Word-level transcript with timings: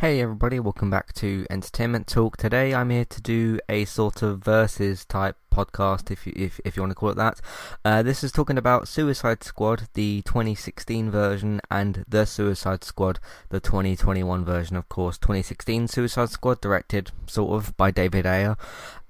Hey 0.00 0.22
everybody, 0.22 0.58
welcome 0.58 0.88
back 0.88 1.12
to 1.16 1.44
Entertainment 1.50 2.06
Talk. 2.06 2.38
Today 2.38 2.74
I'm 2.74 2.88
here 2.88 3.04
to 3.04 3.20
do 3.20 3.60
a 3.68 3.84
sort 3.84 4.22
of 4.22 4.42
versus 4.42 5.04
type 5.04 5.36
podcast, 5.52 6.10
if 6.10 6.26
you, 6.26 6.32
if, 6.34 6.58
if 6.64 6.74
you 6.74 6.82
want 6.82 6.92
to 6.92 6.94
call 6.94 7.10
it 7.10 7.18
that. 7.18 7.38
Uh, 7.84 8.02
this 8.02 8.24
is 8.24 8.32
talking 8.32 8.56
about 8.56 8.88
Suicide 8.88 9.44
Squad, 9.44 9.88
the 9.92 10.22
2016 10.22 11.10
version, 11.10 11.60
and 11.70 12.06
The 12.08 12.24
Suicide 12.24 12.82
Squad, 12.82 13.20
the 13.50 13.60
2021 13.60 14.42
version, 14.42 14.74
of 14.74 14.88
course. 14.88 15.18
2016 15.18 15.88
Suicide 15.88 16.30
Squad, 16.30 16.62
directed 16.62 17.10
sort 17.26 17.52
of 17.52 17.76
by 17.76 17.90
David 17.90 18.24
Ayer, 18.24 18.56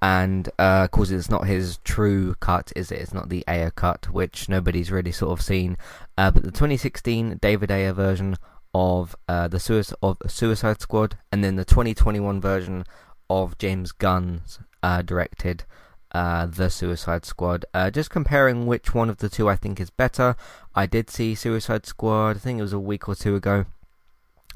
and 0.03 0.49
uh, 0.59 0.83
of 0.87 0.91
course 0.91 1.11
it's 1.11 1.31
not 1.31 1.47
his 1.47 1.77
true 1.85 2.35
cut, 2.41 2.73
is 2.75 2.91
it? 2.91 2.99
It's 2.99 3.15
not 3.15 3.29
the 3.29 3.45
Ayer 3.47 3.71
cut, 3.71 4.11
which 4.11 4.49
nobody's 4.49 4.91
really 4.91 5.13
sort 5.13 5.39
of 5.39 5.41
seen. 5.41 5.77
Uh, 6.19 6.33
but 6.33 6.43
the 6.43 6.51
2016 6.51 7.39
David 7.41 7.71
Ayer 7.71 7.93
version 7.93 8.37
of 8.75 9.17
uh, 9.29 9.49
the 9.49 9.61
Suicide, 9.61 9.97
of 10.03 10.19
Suicide 10.27 10.81
Squad, 10.81 11.19
and 11.33 11.43
then 11.43 11.57
the 11.57 11.65
2021 11.65 12.41
version 12.41 12.85
of 13.29 13.59
James 13.59 13.93
Gunn's 13.93 14.59
uh, 14.83 15.03
directed 15.03 15.65
uh, 16.13 16.47
The 16.47 16.71
Suicide 16.71 17.25
Squad. 17.25 17.65
Uh, 17.73 17.91
just 17.91 18.11
comparing 18.11 18.67
which 18.67 18.95
one 18.95 19.11
of 19.11 19.19
the 19.19 19.29
two 19.29 19.49
I 19.49 19.57
think 19.57 19.81
is 19.81 19.91
better. 19.91 20.37
I 20.75 20.87
did 20.87 21.11
see 21.11 21.35
Suicide 21.35 21.87
Squad. 21.87 22.37
I 22.37 22.41
think 22.41 22.59
it 22.59 22.63
was 22.63 22.73
a 22.73 22.81
week 22.81 23.09
or 23.09 23.15
two 23.15 23.37
ago. 23.37 23.67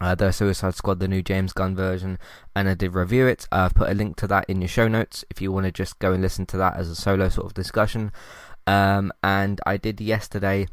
Uh, 0.00 0.14
the 0.14 0.32
Suicide 0.32 0.74
Squad, 0.74 0.98
the 0.98 1.06
new 1.06 1.22
James 1.22 1.52
Gunn 1.52 1.76
version, 1.76 2.18
and 2.56 2.68
I 2.68 2.74
did 2.74 2.94
review 2.94 3.28
it. 3.28 3.46
I've 3.52 3.74
put 3.74 3.90
a 3.90 3.94
link 3.94 4.16
to 4.16 4.26
that 4.26 4.50
in 4.50 4.60
your 4.60 4.68
show 4.68 4.88
notes 4.88 5.24
if 5.30 5.40
you 5.40 5.52
want 5.52 5.66
to 5.66 5.72
just 5.72 6.00
go 6.00 6.12
and 6.12 6.20
listen 6.20 6.46
to 6.46 6.56
that 6.56 6.76
as 6.76 6.88
a 6.88 6.96
solo 6.96 7.28
sort 7.28 7.46
of 7.46 7.54
discussion. 7.54 8.10
Um, 8.66 9.12
and 9.22 9.60
I 9.64 9.76
did 9.76 10.00
yesterday 10.00 10.66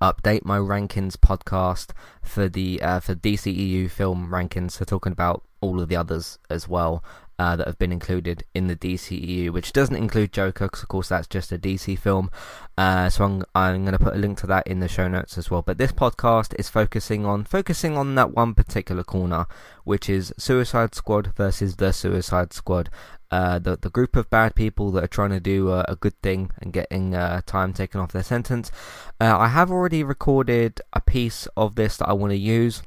update 0.00 0.44
my 0.44 0.58
rankings 0.58 1.16
podcast 1.16 1.90
for 2.22 2.48
the 2.48 2.80
uh, 2.82 3.00
for 3.00 3.14
DCEU 3.14 3.90
film 3.90 4.28
rankings. 4.30 4.72
So 4.72 4.84
talking 4.84 5.12
about 5.12 5.42
all 5.60 5.80
of 5.80 5.88
the 5.88 5.96
others 5.96 6.38
as 6.48 6.68
well 6.68 7.02
uh, 7.38 7.54
that 7.56 7.66
have 7.66 7.78
been 7.78 7.92
included 7.92 8.44
in 8.54 8.66
the 8.66 8.76
DCEU, 8.76 9.50
which 9.50 9.72
doesn't 9.72 9.94
include 9.94 10.32
Joker, 10.32 10.66
because 10.66 10.82
of 10.82 10.88
course 10.88 11.08
that's 11.08 11.28
just 11.28 11.52
a 11.52 11.58
DC 11.58 11.98
film. 11.98 12.30
Uh, 12.76 13.08
so 13.08 13.24
I'm 13.24 13.44
I'm 13.54 13.84
going 13.84 13.96
to 13.96 14.04
put 14.04 14.14
a 14.14 14.18
link 14.18 14.38
to 14.38 14.46
that 14.48 14.66
in 14.66 14.80
the 14.80 14.88
show 14.88 15.08
notes 15.08 15.38
as 15.38 15.50
well. 15.50 15.62
But 15.62 15.78
this 15.78 15.92
podcast 15.92 16.54
is 16.58 16.68
focusing 16.68 17.24
on 17.24 17.44
focusing 17.44 17.96
on 17.96 18.14
that 18.16 18.32
one 18.32 18.54
particular 18.54 19.04
corner, 19.04 19.46
which 19.84 20.08
is 20.08 20.34
Suicide 20.36 20.94
Squad 20.94 21.32
versus 21.36 21.76
the 21.76 21.92
Suicide 21.92 22.52
Squad. 22.52 22.90
Uh, 23.30 23.58
the 23.58 23.76
the 23.76 23.90
group 23.90 24.16
of 24.16 24.30
bad 24.30 24.54
people 24.54 24.90
that 24.90 25.04
are 25.04 25.08
trying 25.08 25.30
to 25.30 25.40
do 25.40 25.70
a, 25.70 25.84
a 25.86 25.96
good 25.96 26.18
thing 26.22 26.50
and 26.60 26.72
getting 26.72 27.14
uh, 27.14 27.42
time 27.46 27.72
taken 27.72 28.00
off 28.00 28.12
their 28.12 28.22
sentence. 28.22 28.72
Uh, 29.20 29.38
I 29.38 29.48
have 29.48 29.70
already 29.70 30.02
recorded 30.02 30.80
a 30.92 31.00
piece 31.00 31.46
of 31.56 31.74
this 31.74 31.98
that 31.98 32.08
I 32.08 32.14
want 32.14 32.32
to 32.32 32.38
use. 32.38 32.82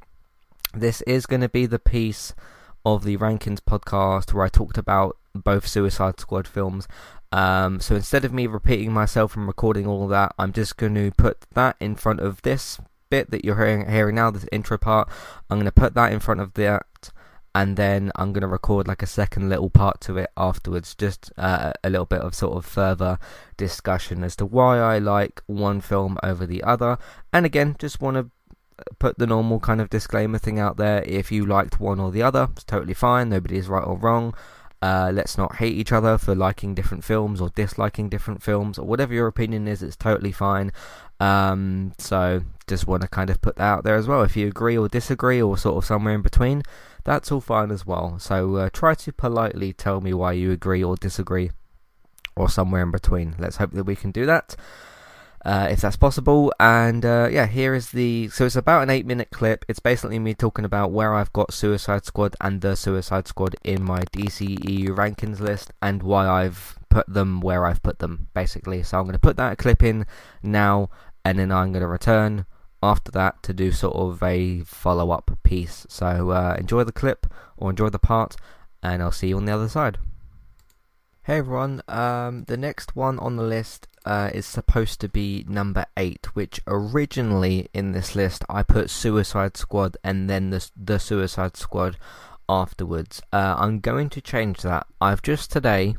This 0.74 1.02
is 1.04 1.26
going 1.26 1.42
to 1.42 1.50
be 1.50 1.66
the 1.66 1.80
piece 1.80 2.34
of 2.86 3.04
the 3.04 3.18
Rankings 3.18 3.60
podcast 3.60 4.34
where 4.34 4.46
I 4.46 4.50
talked 4.50 4.78
about 4.78 5.18
both 5.34 5.68
Suicide 5.68 6.20
Squad 6.20 6.48
films. 6.48 6.88
Um, 7.32 7.80
so 7.80 7.96
instead 7.96 8.26
of 8.26 8.34
me 8.34 8.48
repeating 8.48 8.92
myself 8.92 9.36
and 9.36 9.48
recording 9.48 9.88
all 9.88 10.04
of 10.04 10.10
that, 10.10 10.34
I'm 10.38 10.52
just 10.52 10.78
going 10.78 10.96
to 10.96 11.12
put 11.12 11.46
that 11.54 11.78
in 11.80 11.96
front 11.96 12.20
of 12.20 12.42
this 12.42 12.80
bit 13.10 13.32
that 13.32 13.46
you're 13.46 13.58
hearing, 13.58 13.90
hearing 13.90 14.16
now, 14.16 14.32
this 14.32 14.46
intro 14.52 14.78
part. 14.78 15.10
I'm 15.50 15.58
going 15.58 15.66
to 15.66 15.72
put 15.72 15.94
that 15.94 16.12
in 16.12 16.20
front 16.20 16.42
of 16.42 16.54
that, 16.56 17.12
and 17.54 17.78
then 17.78 18.12
I'm 18.16 18.34
going 18.34 18.42
to 18.42 18.48
record 18.48 18.88
like 18.88 19.04
a 19.04 19.08
second 19.08 19.50
little 19.50 19.70
part 19.70 20.02
to 20.02 20.18
it 20.18 20.32
afterwards, 20.36 20.96
just 20.96 21.32
uh, 21.38 21.74
a 21.84 21.90
little 21.90 22.06
bit 22.06 22.22
of 22.22 22.34
sort 22.34 22.58
of 22.58 22.66
further 22.66 23.20
discussion 23.56 24.24
as 24.24 24.36
to 24.38 24.46
why 24.46 24.80
I 24.80 24.98
like 24.98 25.42
one 25.46 25.80
film 25.82 26.18
over 26.24 26.46
the 26.46 26.64
other. 26.64 26.98
And 27.32 27.46
again, 27.46 27.76
just 27.80 28.02
want 28.02 28.18
to 28.18 28.32
put 29.02 29.18
the 29.18 29.26
normal 29.26 29.60
kind 29.60 29.82
of 29.82 29.90
disclaimer 29.90 30.38
thing 30.38 30.60
out 30.60 30.78
there. 30.78 31.02
If 31.02 31.32
you 31.32 31.44
liked 31.44 31.80
one 31.80 32.00
or 32.00 32.12
the 32.12 32.22
other, 32.22 32.50
it's 32.52 32.64
totally 32.64 32.94
fine. 32.94 33.30
Nobody 33.30 33.58
is 33.58 33.68
right 33.68 33.84
or 33.84 33.98
wrong. 33.98 34.36
Uh, 34.80 35.12
let's 35.12 35.40
not 35.40 35.56
hate 35.56 35.76
each 35.76 35.92
other 35.92 36.20
for 36.20 36.36
liking 36.36 36.76
different 36.76 37.04
films 37.04 37.42
or 37.42 37.50
disliking 37.50 38.10
different 38.10 38.44
films 38.44 38.78
or 38.78 38.86
whatever 38.86 39.12
your 39.12 39.26
opinion 39.26 39.68
is. 39.68 39.82
It's 39.82 39.96
totally 39.96 40.32
fine. 40.32 40.72
Um, 41.20 41.94
so 41.98 42.44
just 42.68 42.86
want 42.86 43.02
to 43.02 43.08
kind 43.08 43.32
of 43.32 43.42
put 43.42 43.56
that 43.56 43.64
out 43.64 43.84
there 43.84 43.96
as 43.96 44.08
well. 44.08 44.22
If 44.22 44.38
you 44.38 44.48
agree 44.48 44.78
or 44.78 44.88
disagree 44.88 45.42
or 45.42 45.58
sort 45.58 45.78
of 45.78 45.86
somewhere 45.86 46.14
in 46.14 46.22
between, 46.22 46.62
that's 47.04 47.32
all 47.32 47.42
fine 47.42 47.72
as 47.72 47.88
well. 47.88 48.20
So 48.20 48.56
uh, 48.58 48.70
try 48.72 48.94
to 48.94 49.12
politely 49.12 49.74
tell 49.74 50.00
me 50.00 50.14
why 50.14 50.34
you 50.34 50.52
agree 50.52 50.84
or 50.84 50.96
disagree 50.96 51.50
or 52.36 52.50
somewhere 52.50 52.84
in 52.84 52.92
between. 52.92 53.34
Let's 53.40 53.58
hope 53.58 53.72
that 53.72 53.86
we 53.86 53.96
can 53.96 54.12
do 54.12 54.28
that 54.28 54.56
uh, 55.46 55.68
if 55.70 55.82
that's 55.82 55.96
possible. 55.96 56.54
And 56.60 57.06
uh, 57.06 57.30
yeah, 57.32 57.48
here 57.48 57.74
is 57.74 57.92
the. 57.92 58.30
So 58.30 58.46
it's 58.46 58.56
about 58.56 58.84
an 58.84 58.90
eight 58.90 59.06
minute 59.06 59.30
clip. 59.32 59.66
It's 59.68 59.80
basically 59.80 60.20
me 60.20 60.34
talking 60.34 60.66
about 60.66 60.92
where 60.92 61.14
I've 61.14 61.34
got 61.34 61.54
Suicide 61.54 62.06
Squad 62.06 62.36
and 62.42 62.62
the 62.62 62.76
Suicide 62.76 63.28
Squad 63.28 63.56
in 63.64 63.84
my 63.84 64.00
DCEU 64.14 64.90
rankings 64.90 65.40
list 65.40 65.72
and 65.82 66.04
why 66.04 66.28
I've 66.28 66.78
put 66.90 67.12
them 67.12 67.42
where 67.42 67.66
I've 67.66 67.82
put 67.84 68.00
them, 68.00 68.28
basically. 68.34 68.84
So 68.84 68.98
I'm 68.98 69.06
going 69.06 69.14
to 69.14 69.20
put 69.20 69.38
that 69.38 69.58
clip 69.58 69.84
in 69.84 70.06
now 70.44 70.90
and 71.24 71.40
then 71.40 71.52
I'm 71.52 71.72
going 71.72 71.82
to 71.82 71.88
return 71.88 72.46
after 72.84 73.12
that 73.12 73.44
to 73.44 73.54
do 73.54 73.72
sort 73.72 73.96
of 73.96 74.22
a 74.24 74.62
follow 74.62 75.12
up 75.12 75.38
piece. 75.44 75.86
So 75.90 76.32
uh, 76.32 76.56
enjoy 76.58 76.84
the 76.84 76.92
clip 76.92 77.28
or 77.58 77.70
enjoy 77.70 77.90
the 77.90 78.00
part, 78.00 78.36
and 78.82 79.02
I'll 79.02 79.12
see 79.12 79.30
you 79.30 79.38
on 79.38 79.46
the 79.46 79.54
other 79.54 79.70
side. 79.70 79.98
Hey 81.24 81.38
everyone, 81.38 81.84
um, 81.88 82.46
the 82.46 82.58
next 82.58 82.96
one 82.96 83.20
on 83.20 83.36
the 83.36 83.44
list 83.44 83.88
uh, 84.06 84.30
is 84.34 84.46
supposed 84.46 85.00
to 85.02 85.10
be 85.10 85.46
number 85.48 85.86
8, 85.98 86.36
which 86.36 86.60
originally 86.68 87.70
in 87.74 87.92
this 87.92 88.16
list 88.16 88.44
I 88.50 88.64
put 88.64 88.90
Suicide 88.90 89.58
Squad 89.58 89.98
and 90.04 90.30
then 90.30 90.50
the, 90.50 90.70
the 90.76 91.00
Suicide 91.00 91.58
Squad 91.58 91.98
afterwards. 92.50 93.22
Uh, 93.32 93.56
I'm 93.58 93.80
going 93.80 94.10
to 94.10 94.22
change 94.22 94.62
that. 94.62 94.88
I've 95.00 95.22
just 95.22 95.52
today 95.52 95.96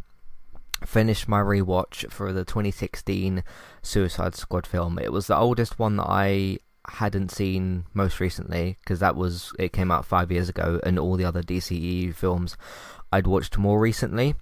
finished 0.85 1.29
my 1.29 1.41
rewatch 1.41 2.11
for 2.11 2.33
the 2.33 2.45
2016 2.45 3.45
Suicide 3.83 4.35
Squad 4.35 4.67
film. 4.67 4.99
It 4.99 5.13
was 5.13 5.29
the 5.29 5.37
oldest 5.37 5.79
one 5.79 5.97
that 5.97 6.09
I 6.09 6.59
hadn't 6.89 7.31
seen 7.31 7.85
most 7.95 8.19
recently 8.19 8.77
because 8.81 8.99
that 8.99 9.15
was 9.15 9.53
it 9.59 9.73
came 9.73 9.93
out 9.93 10.05
5 10.05 10.33
years 10.33 10.49
ago 10.49 10.81
and 10.83 10.99
all 10.99 11.17
the 11.17 11.25
other 11.25 11.43
DCEU 11.43 12.13
films 12.15 12.57
I'd 13.13 13.27
watched 13.27 13.57
more 13.57 13.79
recently. 13.79 14.35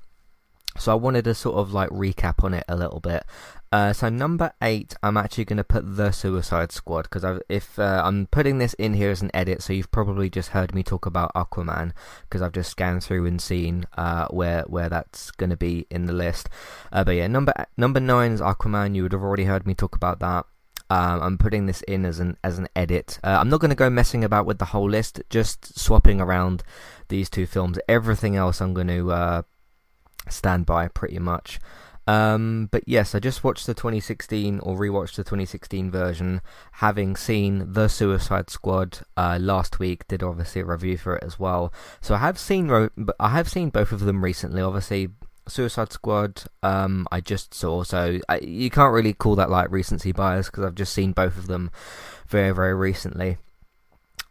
So 0.78 0.92
I 0.92 0.94
wanted 0.94 1.24
to 1.24 1.34
sort 1.34 1.56
of 1.56 1.72
like 1.72 1.90
recap 1.90 2.44
on 2.44 2.54
it 2.54 2.64
a 2.68 2.76
little 2.76 3.00
bit. 3.00 3.24
Uh, 3.72 3.92
so 3.92 4.08
number 4.08 4.52
eight, 4.60 4.96
I'm 5.00 5.16
actually 5.16 5.44
going 5.44 5.58
to 5.58 5.64
put 5.64 5.96
the 5.96 6.10
Suicide 6.10 6.72
Squad 6.72 7.02
because 7.02 7.40
if 7.48 7.78
uh, 7.78 8.02
I'm 8.04 8.26
putting 8.26 8.58
this 8.58 8.74
in 8.74 8.94
here 8.94 9.10
as 9.10 9.22
an 9.22 9.30
edit, 9.32 9.62
so 9.62 9.72
you've 9.72 9.92
probably 9.92 10.28
just 10.28 10.48
heard 10.50 10.74
me 10.74 10.82
talk 10.82 11.06
about 11.06 11.32
Aquaman 11.34 11.92
because 12.22 12.42
I've 12.42 12.52
just 12.52 12.70
scanned 12.70 13.04
through 13.04 13.26
and 13.26 13.40
seen 13.40 13.84
uh, 13.96 14.26
where 14.28 14.62
where 14.62 14.88
that's 14.88 15.30
going 15.32 15.50
to 15.50 15.56
be 15.56 15.86
in 15.88 16.06
the 16.06 16.12
list. 16.12 16.48
Uh, 16.90 17.04
but 17.04 17.12
yeah, 17.12 17.28
number 17.28 17.52
number 17.76 18.00
nine 18.00 18.32
is 18.32 18.40
Aquaman. 18.40 18.96
You 18.96 19.04
would 19.04 19.12
have 19.12 19.22
already 19.22 19.44
heard 19.44 19.66
me 19.66 19.74
talk 19.74 19.94
about 19.94 20.18
that. 20.18 20.46
Um, 20.90 21.22
I'm 21.22 21.38
putting 21.38 21.66
this 21.66 21.82
in 21.82 22.04
as 22.04 22.18
an 22.18 22.36
as 22.42 22.58
an 22.58 22.66
edit. 22.74 23.20
Uh, 23.22 23.38
I'm 23.40 23.48
not 23.48 23.60
going 23.60 23.70
to 23.70 23.76
go 23.76 23.88
messing 23.88 24.24
about 24.24 24.46
with 24.46 24.58
the 24.58 24.66
whole 24.66 24.90
list, 24.90 25.22
just 25.30 25.78
swapping 25.78 26.20
around 26.20 26.64
these 27.06 27.30
two 27.30 27.46
films. 27.46 27.78
Everything 27.88 28.34
else 28.34 28.60
I'm 28.60 28.74
going 28.74 28.88
to 28.88 29.12
uh, 29.12 29.42
stand 30.28 30.66
by 30.66 30.88
pretty 30.88 31.18
much. 31.18 31.58
Um, 32.06 32.68
but 32.72 32.82
yes, 32.86 33.14
I 33.14 33.20
just 33.20 33.44
watched 33.44 33.66
the 33.66 33.74
2016 33.74 34.58
or 34.60 34.76
rewatched 34.76 35.14
the 35.14 35.22
2016 35.22 35.92
version, 35.92 36.40
having 36.72 37.14
seen 37.14 37.72
The 37.72 37.86
Suicide 37.86 38.50
Squad 38.50 39.00
uh, 39.16 39.38
last 39.40 39.78
week. 39.78 40.08
Did 40.08 40.22
obviously 40.22 40.62
a 40.62 40.64
review 40.64 40.96
for 40.96 41.16
it 41.16 41.22
as 41.22 41.38
well. 41.38 41.72
So 42.00 42.14
I 42.14 42.18
have 42.18 42.38
seen 42.38 42.90
I 43.20 43.28
have 43.28 43.48
seen 43.48 43.70
both 43.70 43.92
of 43.92 44.00
them 44.00 44.24
recently. 44.24 44.60
Obviously, 44.60 45.10
Suicide 45.46 45.92
Squad, 45.92 46.42
um, 46.64 47.06
I 47.12 47.20
just 47.20 47.54
saw, 47.54 47.84
so 47.84 48.18
I, 48.28 48.38
you 48.38 48.70
can't 48.70 48.92
really 48.92 49.12
call 49.12 49.36
that 49.36 49.50
like 49.50 49.70
recency 49.70 50.12
bias 50.12 50.46
because 50.46 50.64
I've 50.64 50.74
just 50.74 50.92
seen 50.92 51.12
both 51.12 51.36
of 51.36 51.46
them 51.46 51.70
very 52.26 52.52
very 52.52 52.74
recently. 52.74 53.36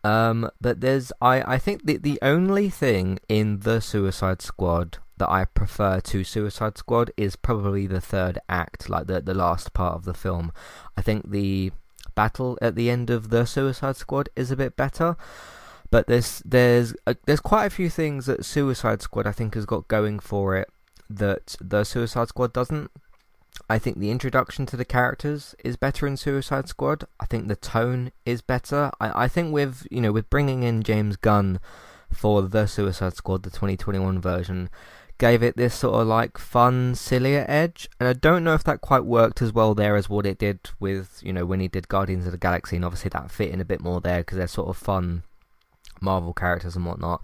Um, 0.03 0.49
but 0.59 0.81
there's 0.81 1.13
I 1.21 1.55
I 1.55 1.57
think 1.59 1.85
the 1.85 1.97
the 1.97 2.19
only 2.21 2.69
thing 2.69 3.19
in 3.29 3.59
the 3.59 3.79
Suicide 3.79 4.41
Squad 4.41 4.97
that 5.19 5.29
I 5.29 5.45
prefer 5.45 5.99
to 5.99 6.23
Suicide 6.23 6.77
Squad 6.77 7.11
is 7.15 7.35
probably 7.35 7.85
the 7.87 8.01
third 8.01 8.39
act, 8.49 8.89
like 8.89 9.07
the 9.07 9.21
the 9.21 9.33
last 9.33 9.73
part 9.73 9.95
of 9.95 10.05
the 10.05 10.13
film. 10.13 10.51
I 10.97 11.01
think 11.01 11.29
the 11.29 11.71
battle 12.15 12.57
at 12.61 12.75
the 12.75 12.89
end 12.89 13.09
of 13.09 13.29
the 13.29 13.45
Suicide 13.45 13.95
Squad 13.95 14.29
is 14.35 14.51
a 14.51 14.57
bit 14.57 14.75
better, 14.75 15.15
but 15.91 16.07
there's 16.07 16.41
there's 16.45 16.95
a, 17.05 17.15
there's 17.25 17.39
quite 17.39 17.65
a 17.65 17.69
few 17.69 17.89
things 17.89 18.25
that 18.25 18.45
Suicide 18.45 19.01
Squad 19.01 19.27
I 19.27 19.31
think 19.31 19.55
has 19.55 19.65
got 19.65 19.87
going 19.87 20.19
for 20.19 20.55
it 20.55 20.69
that 21.09 21.55
the 21.61 21.83
Suicide 21.83 22.29
Squad 22.29 22.53
doesn't. 22.53 22.91
I 23.69 23.77
think 23.77 23.99
the 23.99 24.11
introduction 24.11 24.65
to 24.67 24.77
the 24.77 24.85
characters 24.85 25.53
is 25.63 25.75
better 25.75 26.07
in 26.07 26.17
Suicide 26.17 26.69
Squad. 26.69 27.03
I 27.19 27.25
think 27.25 27.47
the 27.47 27.55
tone 27.55 28.11
is 28.25 28.41
better. 28.41 28.91
I, 28.99 29.25
I 29.25 29.27
think 29.27 29.53
with 29.53 29.85
you 29.91 30.01
know 30.01 30.11
with 30.11 30.29
bringing 30.29 30.63
in 30.63 30.83
James 30.83 31.17
Gunn 31.17 31.59
for 32.11 32.41
the 32.41 32.65
Suicide 32.65 33.15
Squad, 33.15 33.43
the 33.43 33.49
2021 33.49 34.19
version, 34.21 34.69
gave 35.19 35.43
it 35.43 35.57
this 35.57 35.75
sort 35.75 36.01
of 36.01 36.07
like 36.07 36.37
fun, 36.37 36.95
sillier 36.95 37.45
edge. 37.47 37.87
And 37.99 38.09
I 38.09 38.13
don't 38.13 38.43
know 38.43 38.53
if 38.53 38.63
that 38.63 38.81
quite 38.81 39.05
worked 39.05 39.41
as 39.41 39.53
well 39.53 39.75
there 39.75 39.95
as 39.95 40.09
what 40.09 40.25
it 40.25 40.39
did 40.39 40.59
with, 40.79 41.19
you 41.21 41.33
know, 41.33 41.45
when 41.45 41.59
he 41.59 41.67
did 41.67 41.89
Guardians 41.89 42.25
of 42.25 42.31
the 42.31 42.37
Galaxy. 42.37 42.77
And 42.77 42.85
obviously 42.85 43.09
that 43.09 43.29
fit 43.29 43.51
in 43.51 43.61
a 43.61 43.65
bit 43.65 43.81
more 43.81 44.01
there 44.01 44.19
because 44.19 44.37
they're 44.37 44.47
sort 44.47 44.69
of 44.69 44.77
fun, 44.77 45.23
Marvel 46.01 46.33
characters 46.33 46.75
and 46.75 46.85
whatnot. 46.85 47.21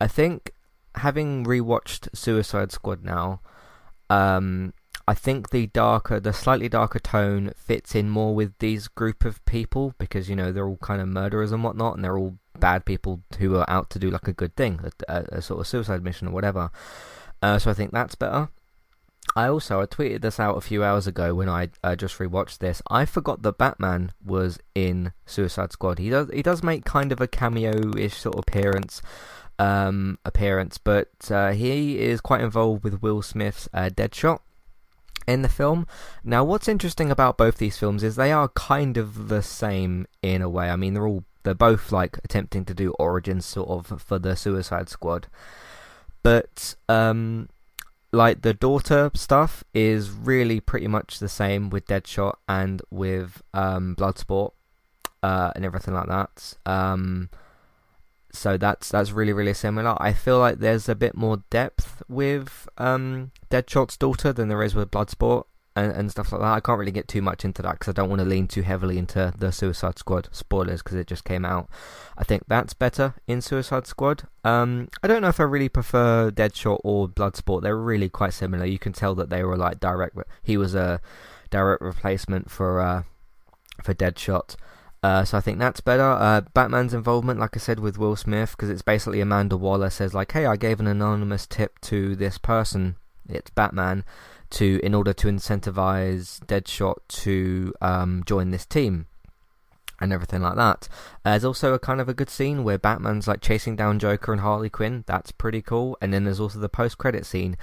I 0.00 0.06
think 0.06 0.52
having 0.94 1.44
rewatched 1.44 2.16
Suicide 2.16 2.72
Squad 2.72 3.04
now, 3.04 3.40
um, 4.08 4.72
I 5.08 5.14
think 5.14 5.50
the 5.50 5.66
darker, 5.66 6.20
the 6.20 6.32
slightly 6.32 6.68
darker 6.68 7.00
tone 7.00 7.52
fits 7.56 7.94
in 7.96 8.08
more 8.08 8.34
with 8.34 8.56
these 8.58 8.86
group 8.86 9.24
of 9.24 9.44
people 9.46 9.94
because 9.98 10.30
you 10.30 10.36
know 10.36 10.52
they're 10.52 10.66
all 10.68 10.76
kind 10.76 11.02
of 11.02 11.08
murderers 11.08 11.50
and 11.50 11.64
whatnot, 11.64 11.96
and 11.96 12.04
they're 12.04 12.16
all 12.16 12.38
bad 12.58 12.84
people 12.84 13.22
who 13.38 13.56
are 13.56 13.68
out 13.68 13.90
to 13.90 13.98
do 13.98 14.10
like 14.10 14.28
a 14.28 14.32
good 14.32 14.54
thing, 14.54 14.80
a, 14.84 15.12
a, 15.12 15.24
a 15.38 15.42
sort 15.42 15.60
of 15.60 15.66
suicide 15.66 16.04
mission 16.04 16.28
or 16.28 16.30
whatever. 16.30 16.70
Uh, 17.42 17.58
so 17.58 17.70
I 17.70 17.74
think 17.74 17.90
that's 17.92 18.14
better. 18.14 18.48
I 19.34 19.48
also 19.48 19.80
I 19.80 19.86
tweeted 19.86 20.20
this 20.20 20.38
out 20.38 20.56
a 20.56 20.60
few 20.60 20.84
hours 20.84 21.06
ago 21.06 21.34
when 21.34 21.48
I 21.48 21.70
uh, 21.82 21.96
just 21.96 22.18
rewatched 22.18 22.58
this. 22.58 22.82
I 22.90 23.04
forgot 23.04 23.42
that 23.42 23.58
Batman 23.58 24.12
was 24.24 24.58
in 24.74 25.12
Suicide 25.26 25.72
Squad. 25.72 25.98
He 25.98 26.10
does 26.10 26.28
he 26.32 26.42
does 26.42 26.62
make 26.62 26.84
kind 26.84 27.12
of 27.12 27.20
a 27.20 27.28
cameo-ish 27.28 28.16
sort 28.16 28.34
of 28.34 28.40
appearance, 28.40 29.00
um, 29.58 30.18
appearance, 30.24 30.78
but 30.78 31.08
uh, 31.30 31.52
he 31.52 31.98
is 31.98 32.20
quite 32.20 32.42
involved 32.42 32.84
with 32.84 33.02
Will 33.02 33.22
Smith's 33.22 33.68
uh, 33.72 33.90
Deadshot 33.94 34.40
in 35.26 35.42
the 35.42 35.48
film. 35.48 35.86
Now, 36.24 36.44
what's 36.44 36.68
interesting 36.68 37.10
about 37.10 37.38
both 37.38 37.58
these 37.58 37.78
films 37.78 38.02
is 38.02 38.16
they 38.16 38.32
are 38.32 38.48
kind 38.48 38.96
of 38.96 39.28
the 39.28 39.42
same 39.42 40.06
in 40.20 40.42
a 40.42 40.48
way. 40.48 40.68
I 40.68 40.76
mean, 40.76 40.94
they're 40.94 41.06
all 41.06 41.24
they're 41.44 41.54
both 41.54 41.90
like 41.90 42.18
attempting 42.22 42.64
to 42.66 42.74
do 42.74 42.92
origins 42.98 43.46
sort 43.46 43.68
of 43.68 44.02
for 44.02 44.18
the 44.18 44.36
Suicide 44.36 44.88
Squad, 44.88 45.28
but 46.22 46.74
um 46.88 47.48
like 48.12 48.42
the 48.42 48.52
daughter 48.54 49.10
stuff 49.14 49.64
is 49.72 50.10
really 50.10 50.60
pretty 50.60 50.86
much 50.86 51.18
the 51.18 51.28
same 51.28 51.70
with 51.70 51.86
Deadshot 51.86 52.34
and 52.46 52.82
with 52.90 53.42
um, 53.54 53.96
Bloodsport 53.96 54.52
uh, 55.22 55.52
and 55.56 55.64
everything 55.64 55.94
like 55.94 56.08
that. 56.08 56.54
Um, 56.66 57.30
so 58.32 58.56
that's 58.56 58.90
that's 58.90 59.12
really 59.12 59.32
really 59.32 59.54
similar. 59.54 59.94
I 60.00 60.12
feel 60.12 60.38
like 60.38 60.58
there's 60.58 60.88
a 60.88 60.94
bit 60.94 61.14
more 61.14 61.42
depth 61.50 62.02
with 62.08 62.68
um, 62.78 63.32
Deadshot's 63.50 63.96
daughter 63.96 64.32
than 64.32 64.48
there 64.48 64.62
is 64.62 64.74
with 64.74 64.90
Bloodsport 64.90 65.44
and, 65.74 65.92
and 65.92 66.10
stuff 66.10 66.32
like 66.32 66.40
that. 66.40 66.52
I 66.52 66.60
can't 66.60 66.78
really 66.78 66.92
get 66.92 67.08
too 67.08 67.22
much 67.22 67.44
into 67.44 67.62
that 67.62 67.72
because 67.72 67.88
I 67.88 67.92
don't 67.92 68.08
want 68.08 68.20
to 68.20 68.26
lean 68.28 68.48
too 68.48 68.62
heavily 68.62 68.98
into 68.98 69.32
the 69.36 69.52
Suicide 69.52 69.98
Squad 69.98 70.28
spoilers 70.32 70.82
because 70.82 70.96
it 70.96 71.06
just 71.06 71.24
came 71.24 71.44
out. 71.44 71.68
I 72.16 72.24
think 72.24 72.44
that's 72.46 72.74
better 72.74 73.14
in 73.26 73.40
Suicide 73.40 73.86
Squad. 73.86 74.24
Um, 74.44 74.88
I 75.02 75.08
don't 75.08 75.22
know 75.22 75.28
if 75.28 75.40
I 75.40 75.44
really 75.44 75.68
prefer 75.68 76.30
Deadshot 76.30 76.80
or 76.84 77.08
Bloodsport. 77.08 77.62
They're 77.62 77.76
really 77.76 78.08
quite 78.08 78.34
similar. 78.34 78.64
You 78.64 78.78
can 78.78 78.92
tell 78.92 79.14
that 79.14 79.30
they 79.30 79.42
were 79.42 79.56
like 79.56 79.80
direct. 79.80 80.16
He 80.42 80.56
was 80.56 80.74
a 80.74 81.00
direct 81.50 81.82
replacement 81.82 82.50
for 82.50 82.80
uh, 82.80 83.02
for 83.82 83.94
Deadshot. 83.94 84.56
Uh, 85.02 85.24
so 85.24 85.36
I 85.36 85.40
think 85.40 85.58
that's 85.58 85.80
better. 85.80 86.08
Uh, 86.12 86.42
Batman's 86.54 86.94
involvement, 86.94 87.40
like 87.40 87.56
I 87.56 87.58
said, 87.58 87.80
with 87.80 87.98
Will 87.98 88.14
Smith, 88.14 88.52
because 88.52 88.70
it's 88.70 88.82
basically 88.82 89.20
Amanda 89.20 89.56
Waller 89.56 89.90
says 89.90 90.14
like, 90.14 90.30
"Hey, 90.30 90.46
I 90.46 90.56
gave 90.56 90.78
an 90.78 90.86
anonymous 90.86 91.46
tip 91.46 91.80
to 91.82 92.14
this 92.14 92.38
person. 92.38 92.96
It's 93.28 93.50
Batman." 93.50 94.04
To 94.52 94.80
in 94.82 94.94
order 94.94 95.12
to 95.12 95.28
incentivize 95.28 96.38
Deadshot 96.46 96.96
to 97.08 97.74
um, 97.80 98.22
join 98.26 98.50
this 98.50 98.66
team 98.66 99.06
and 100.00 100.12
everything 100.12 100.42
like 100.42 100.56
that. 100.56 100.88
There's 101.24 101.44
also 101.44 101.74
a 101.74 101.78
kind 101.78 102.00
of 102.00 102.08
a 102.08 102.14
good 102.14 102.28
scene 102.28 102.64
where 102.64 102.78
Batman's 102.78 103.28
like 103.28 103.40
chasing 103.40 103.76
down 103.76 103.98
Joker 103.98 104.32
and 104.32 104.40
Harley 104.40 104.68
Quinn. 104.68 105.04
That's 105.06 105.32
pretty 105.32 105.62
cool. 105.62 105.96
And 106.00 106.12
then 106.12 106.24
there's 106.24 106.40
also 106.40 106.58
the 106.58 106.68
post-credit 106.68 107.24
scene, 107.24 107.56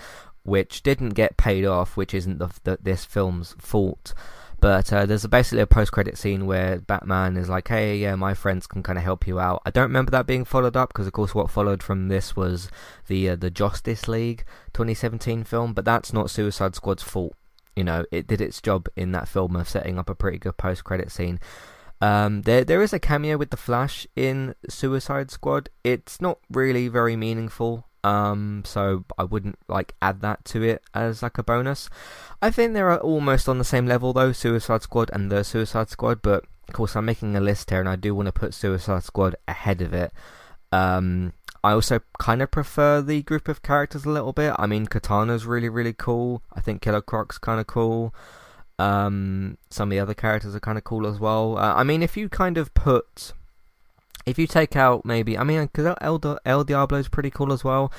which 0.44 0.82
didn't 0.82 1.10
get 1.10 1.38
paid 1.38 1.66
off, 1.66 1.98
which 1.98 2.14
isn't 2.14 2.40
the, 2.40 2.50
the 2.64 2.80
this 2.82 3.06
film's 3.06 3.56
fault. 3.60 4.14
But 4.62 4.92
uh, 4.92 5.06
there's 5.06 5.26
basically 5.28 5.62
a 5.62 5.68
post-credit 5.68 6.18
scene 6.18 6.46
where 6.46 6.80
Batman 6.80 7.38
is 7.38 7.50
like, 7.50 7.68
"Hey, 7.68 7.98
yeah, 7.98 8.16
my 8.16 8.34
friends 8.34 8.68
can 8.68 8.84
kind 8.84 8.98
of 8.98 9.04
help 9.04 9.26
you 9.28 9.40
out." 9.40 9.62
I 9.66 9.72
don't 9.72 9.84
remember 9.84 10.12
that 10.12 10.28
being 10.28 10.46
followed 10.46 10.76
up 10.76 10.90
because, 10.90 11.08
of 11.08 11.14
course, 11.14 11.34
what 11.34 11.50
followed 11.50 11.82
from 11.82 12.08
this 12.08 12.36
was 12.36 12.70
the 13.08 13.30
uh, 13.30 13.36
the 13.36 13.50
Justice 13.50 14.08
League 14.08 14.44
2017 14.74 15.44
film. 15.44 15.74
But 15.74 15.86
that's 15.86 16.14
not 16.14 16.30
Suicide 16.30 16.76
Squad's 16.76 17.04
fault. 17.04 17.36
You 17.76 17.84
know, 17.84 18.06
it 18.12 18.28
did 18.28 18.42
its 18.42 18.62
job 18.62 18.88
in 18.96 19.12
that 19.14 19.28
film 19.28 19.56
of 19.56 19.70
setting 19.70 19.98
up 19.98 20.10
a 20.10 20.16
pretty 20.16 20.38
good 20.38 20.58
post-credit 20.58 21.12
scene. 21.12 21.40
Um, 22.02 22.44
there 22.44 22.64
there 22.64 22.82
is 22.82 22.94
a 22.94 23.00
cameo 23.00 23.38
with 23.38 23.50
the 23.50 23.58
Flash 23.58 24.08
in 24.16 24.56
Suicide 24.70 25.32
Squad. 25.32 25.70
It's 25.84 26.22
not 26.22 26.40
really 26.50 26.88
very 26.88 27.16
meaningful. 27.16 27.89
Um, 28.04 28.64
so 28.66 29.04
I 29.18 29.24
wouldn't 29.24 29.60
like 29.68 29.94
add 30.02 30.22
that 30.22 30.46
to 30.46 30.64
it 30.64 30.84
as 30.94 31.22
like 31.22 31.38
a 31.38 31.44
bonus. 31.44 31.90
I 32.42 32.50
think 32.50 32.74
they're 32.74 33.00
almost 33.00 33.50
on 33.50 33.58
the 33.58 33.64
same 33.64 33.86
level 33.86 34.14
though, 34.14 34.32
Suicide 34.32 34.84
Squad 34.84 35.10
and 35.14 35.32
the 35.32 35.44
Suicide 35.44 35.90
Squad, 35.90 36.22
but 36.22 36.46
of 36.68 36.74
course 36.74 36.96
I'm 36.96 37.06
making 37.06 37.36
a 37.36 37.42
list 37.42 37.70
here 37.70 37.80
and 37.80 37.90
I 37.90 37.96
do 37.96 38.16
want 38.16 38.28
to 38.28 38.32
put 38.32 38.54
Suicide 38.54 39.04
Squad 39.04 39.36
ahead 39.48 39.82
of 39.82 39.94
it. 39.94 40.14
Um, 40.72 41.34
I 41.64 41.74
also 41.74 42.00
kind 42.20 42.42
of 42.42 42.52
prefer 42.52 43.02
the 43.02 43.22
group 43.24 43.50
of 43.50 43.62
characters 43.62 44.06
a 44.06 44.10
little 44.10 44.32
bit. 44.32 44.54
I 44.58 44.66
mean, 44.66 44.86
Katana's 44.86 45.46
really, 45.46 45.68
really 45.68 45.94
cool. 45.94 46.42
I 46.54 46.62
think 46.62 46.82
Killer 46.82 47.02
Croc's 47.02 47.38
kind 47.38 47.60
of 47.60 47.68
cool. 47.68 48.14
Um, 48.78 49.58
some 49.70 49.90
of 49.90 49.92
the 49.92 50.00
other 50.00 50.14
characters 50.14 50.56
are 50.56 50.62
kind 50.62 50.78
of 50.78 50.86
cool 50.86 51.06
as 51.06 51.20
well. 51.20 51.58
Uh, 51.58 51.74
I 51.76 51.84
mean, 51.84 52.02
if 52.02 52.16
you 52.16 52.30
kind 52.30 52.58
of 52.58 52.74
put 52.74 53.34
if 54.26 54.38
you 54.38 54.48
take 54.48 54.76
out 54.76 55.06
maybe, 55.06 55.38
I 55.38 55.44
mean, 55.44 55.66
because 55.66 55.96
El, 56.02 56.40
El 56.46 56.64
Diablo 56.64 56.98
is 56.98 57.08
pretty 57.08 57.30
cool 57.30 57.54
as 57.54 57.64
well. 57.64 57.92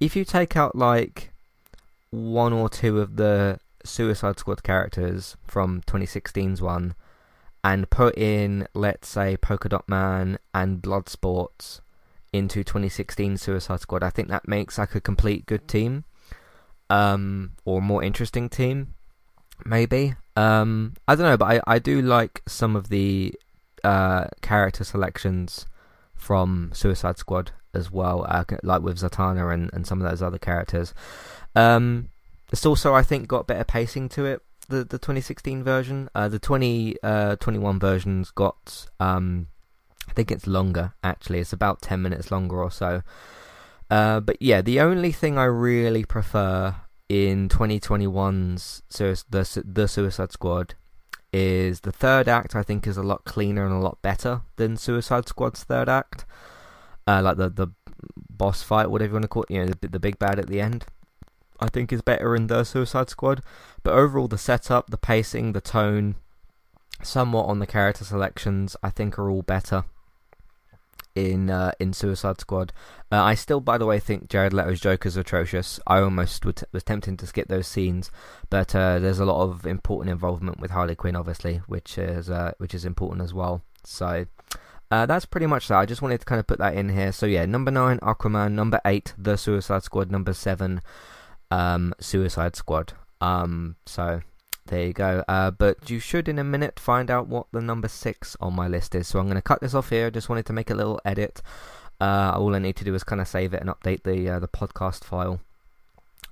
If 0.00 0.16
you 0.16 0.24
take 0.24 0.56
out 0.56 0.76
like 0.76 1.32
one 2.10 2.52
or 2.52 2.68
two 2.68 3.00
of 3.00 3.16
the 3.16 3.58
Suicide 3.84 4.38
Squad 4.38 4.62
characters 4.62 5.36
from 5.44 5.82
2016's 5.82 6.60
one 6.60 6.94
and 7.64 7.88
put 7.90 8.16
in, 8.16 8.66
let's 8.74 9.08
say, 9.08 9.36
Polka 9.36 9.68
Dot 9.68 9.88
Man 9.88 10.38
and 10.54 10.82
Bloodsport 10.82 11.80
into 12.32 12.64
2016 12.64 13.36
Suicide 13.36 13.80
Squad, 13.80 14.02
I 14.02 14.10
think 14.10 14.28
that 14.28 14.48
makes 14.48 14.78
like 14.78 14.94
a 14.94 15.00
complete 15.00 15.46
good 15.46 15.68
team, 15.68 16.04
um, 16.90 17.52
or 17.64 17.80
more 17.80 18.02
interesting 18.02 18.48
team, 18.48 18.94
maybe. 19.64 20.14
Um, 20.34 20.94
I 21.06 21.14
don't 21.14 21.26
know, 21.26 21.36
but 21.36 21.62
I, 21.66 21.74
I 21.74 21.78
do 21.78 22.02
like 22.02 22.42
some 22.46 22.74
of 22.74 22.88
the 22.88 23.34
uh, 23.84 24.26
character 24.40 24.84
selections 24.84 25.66
from 26.14 26.70
Suicide 26.72 27.18
Squad 27.18 27.52
as 27.74 27.90
well, 27.90 28.24
uh, 28.28 28.44
like 28.62 28.82
with 28.82 28.98
Zatanna 28.98 29.52
and, 29.52 29.70
and 29.72 29.86
some 29.86 30.00
of 30.00 30.08
those 30.08 30.22
other 30.22 30.38
characters. 30.38 30.94
Um, 31.54 32.08
it's 32.50 32.66
also, 32.66 32.94
I 32.94 33.02
think, 33.02 33.28
got 33.28 33.46
better 33.46 33.64
pacing 33.64 34.08
to 34.10 34.24
it. 34.26 34.42
The 34.68 34.84
the 34.84 34.98
2016 34.98 35.64
version, 35.64 36.08
uh, 36.14 36.28
the 36.28 36.38
2021 36.38 37.76
uh, 37.76 37.78
version's 37.78 38.30
got, 38.30 38.86
um, 39.00 39.48
I 40.08 40.12
think 40.12 40.30
it's 40.30 40.46
longer. 40.46 40.94
Actually, 41.02 41.40
it's 41.40 41.52
about 41.52 41.82
10 41.82 42.00
minutes 42.00 42.30
longer 42.30 42.62
or 42.62 42.70
so. 42.70 43.02
Uh, 43.90 44.20
but 44.20 44.40
yeah, 44.40 44.62
the 44.62 44.80
only 44.80 45.12
thing 45.12 45.36
I 45.36 45.44
really 45.44 46.04
prefer 46.04 46.76
in 47.08 47.48
2021's 47.48 48.82
the 48.88 49.62
the 49.66 49.88
Suicide 49.88 50.32
Squad 50.32 50.74
is 51.32 51.80
the 51.80 51.92
third 51.92 52.28
act 52.28 52.54
I 52.54 52.62
think 52.62 52.86
is 52.86 52.96
a 52.96 53.02
lot 53.02 53.24
cleaner 53.24 53.64
and 53.64 53.74
a 53.74 53.78
lot 53.78 54.02
better 54.02 54.42
than 54.56 54.76
Suicide 54.76 55.28
Squad's 55.28 55.64
third 55.64 55.88
act. 55.88 56.24
Uh, 57.06 57.20
like 57.22 57.36
the 57.36 57.48
the 57.48 57.68
boss 58.30 58.62
fight, 58.62 58.90
whatever 58.90 59.10
you 59.10 59.14
want 59.14 59.22
to 59.22 59.28
call 59.28 59.42
it, 59.44 59.50
you 59.50 59.64
know, 59.64 59.72
the, 59.80 59.88
the 59.88 60.00
big 60.00 60.18
bad 60.18 60.38
at 60.38 60.48
the 60.48 60.60
end. 60.60 60.84
I 61.60 61.68
think 61.68 61.92
is 61.92 62.02
better 62.02 62.34
in 62.34 62.48
the 62.48 62.64
Suicide 62.64 63.08
Squad, 63.08 63.40
but 63.84 63.94
overall 63.94 64.26
the 64.26 64.38
setup, 64.38 64.90
the 64.90 64.98
pacing, 64.98 65.52
the 65.52 65.60
tone, 65.60 66.16
somewhat 67.02 67.46
on 67.46 67.60
the 67.60 67.68
character 67.68 68.04
selections, 68.04 68.76
I 68.82 68.90
think 68.90 69.16
are 69.16 69.30
all 69.30 69.42
better 69.42 69.84
in 71.14 71.50
uh, 71.50 71.72
in 71.78 71.92
Suicide 71.92 72.40
Squad. 72.40 72.72
Uh, 73.10 73.22
I 73.22 73.34
still, 73.34 73.60
by 73.60 73.78
the 73.78 73.86
way, 73.86 73.98
think 73.98 74.28
Jared 74.28 74.52
Leto's 74.52 74.80
Joker 74.80 75.08
is 75.08 75.16
atrocious. 75.16 75.78
I 75.86 75.98
almost 76.00 76.42
t- 76.42 76.52
was 76.72 76.82
tempting 76.82 77.16
to 77.18 77.26
skip 77.26 77.48
those 77.48 77.66
scenes, 77.66 78.10
but 78.50 78.74
uh, 78.74 78.98
there's 78.98 79.18
a 79.18 79.24
lot 79.24 79.42
of 79.42 79.66
important 79.66 80.10
involvement 80.10 80.60
with 80.60 80.70
Harley 80.70 80.94
Quinn, 80.94 81.16
obviously, 81.16 81.62
which 81.66 81.98
is 81.98 82.30
uh, 82.30 82.52
which 82.58 82.74
is 82.74 82.84
important 82.84 83.22
as 83.22 83.34
well. 83.34 83.62
So. 83.84 84.26
Uh, 84.90 85.06
that's 85.06 85.24
pretty 85.24 85.46
much 85.46 85.68
that. 85.68 85.78
I 85.78 85.86
just 85.86 86.02
wanted 86.02 86.20
to 86.20 86.26
kind 86.26 86.38
of 86.38 86.46
put 86.46 86.58
that 86.58 86.74
in 86.74 86.90
here. 86.90 87.12
So 87.12 87.24
yeah, 87.24 87.46
number 87.46 87.70
nine, 87.70 87.98
Aquaman. 88.00 88.52
Number 88.52 88.78
eight, 88.84 89.14
The 89.16 89.38
Suicide 89.38 89.84
Squad. 89.84 90.10
Number 90.10 90.34
seven, 90.34 90.82
um, 91.50 91.94
Suicide 91.98 92.56
Squad. 92.56 92.92
Um, 93.18 93.76
so 93.86 94.20
there 94.66 94.86
you 94.86 94.92
go. 94.92 95.24
Uh, 95.28 95.50
but 95.50 95.90
you 95.90 95.98
should 95.98 96.28
in 96.28 96.38
a 96.38 96.44
minute 96.44 96.78
find 96.78 97.10
out 97.10 97.28
what 97.28 97.46
the 97.52 97.60
number 97.60 97.88
six 97.88 98.36
on 98.40 98.54
my 98.54 98.68
list 98.68 98.94
is. 98.94 99.08
So 99.08 99.18
I'm 99.18 99.26
going 99.26 99.36
to 99.36 99.42
cut 99.42 99.60
this 99.60 99.74
off 99.74 99.90
here. 99.90 100.10
Just 100.10 100.28
wanted 100.28 100.46
to 100.46 100.52
make 100.52 100.70
a 100.70 100.74
little 100.74 101.00
edit. 101.04 101.42
Uh, 102.00 102.32
all 102.36 102.54
I 102.54 102.58
need 102.58 102.76
to 102.76 102.84
do 102.84 102.94
is 102.94 103.04
kind 103.04 103.20
of 103.20 103.28
save 103.28 103.54
it 103.54 103.60
and 103.60 103.70
update 103.70 104.02
the 104.02 104.28
uh, 104.28 104.38
the 104.38 104.48
podcast 104.48 105.04
file. 105.04 105.40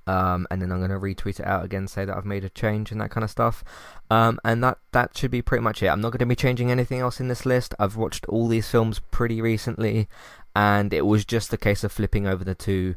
Um, 0.07 0.47
and 0.49 0.61
then 0.61 0.71
I'm 0.71 0.79
going 0.79 0.89
to 0.89 0.97
retweet 0.97 1.39
it 1.39 1.45
out 1.45 1.63
again, 1.63 1.87
say 1.87 2.05
that 2.05 2.17
I've 2.17 2.25
made 2.25 2.43
a 2.43 2.49
change 2.49 2.91
and 2.91 2.99
that 2.99 3.11
kind 3.11 3.23
of 3.23 3.29
stuff. 3.29 3.63
Um, 4.09 4.39
and 4.43 4.63
that 4.63 4.79
that 4.91 5.15
should 5.15 5.31
be 5.31 5.41
pretty 5.41 5.63
much 5.63 5.83
it. 5.83 5.87
I'm 5.87 6.01
not 6.01 6.11
going 6.11 6.19
to 6.19 6.25
be 6.25 6.35
changing 6.35 6.71
anything 6.71 6.99
else 6.99 7.19
in 7.19 7.27
this 7.27 7.45
list. 7.45 7.75
I've 7.79 7.95
watched 7.95 8.25
all 8.25 8.47
these 8.47 8.67
films 8.67 8.99
pretty 9.11 9.41
recently, 9.41 10.07
and 10.55 10.93
it 10.93 11.05
was 11.05 11.23
just 11.23 11.53
a 11.53 11.57
case 11.57 11.83
of 11.83 11.91
flipping 11.91 12.27
over 12.27 12.43
the 12.43 12.55
two 12.55 12.95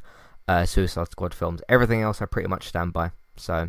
uh, 0.49 0.65
Suicide 0.65 1.11
Squad 1.11 1.35
films. 1.35 1.61
Everything 1.69 2.03
else 2.03 2.23
I 2.23 2.27
pretty 2.27 2.49
much 2.49 2.69
stand 2.69 2.93
by. 2.93 3.11
So 3.37 3.69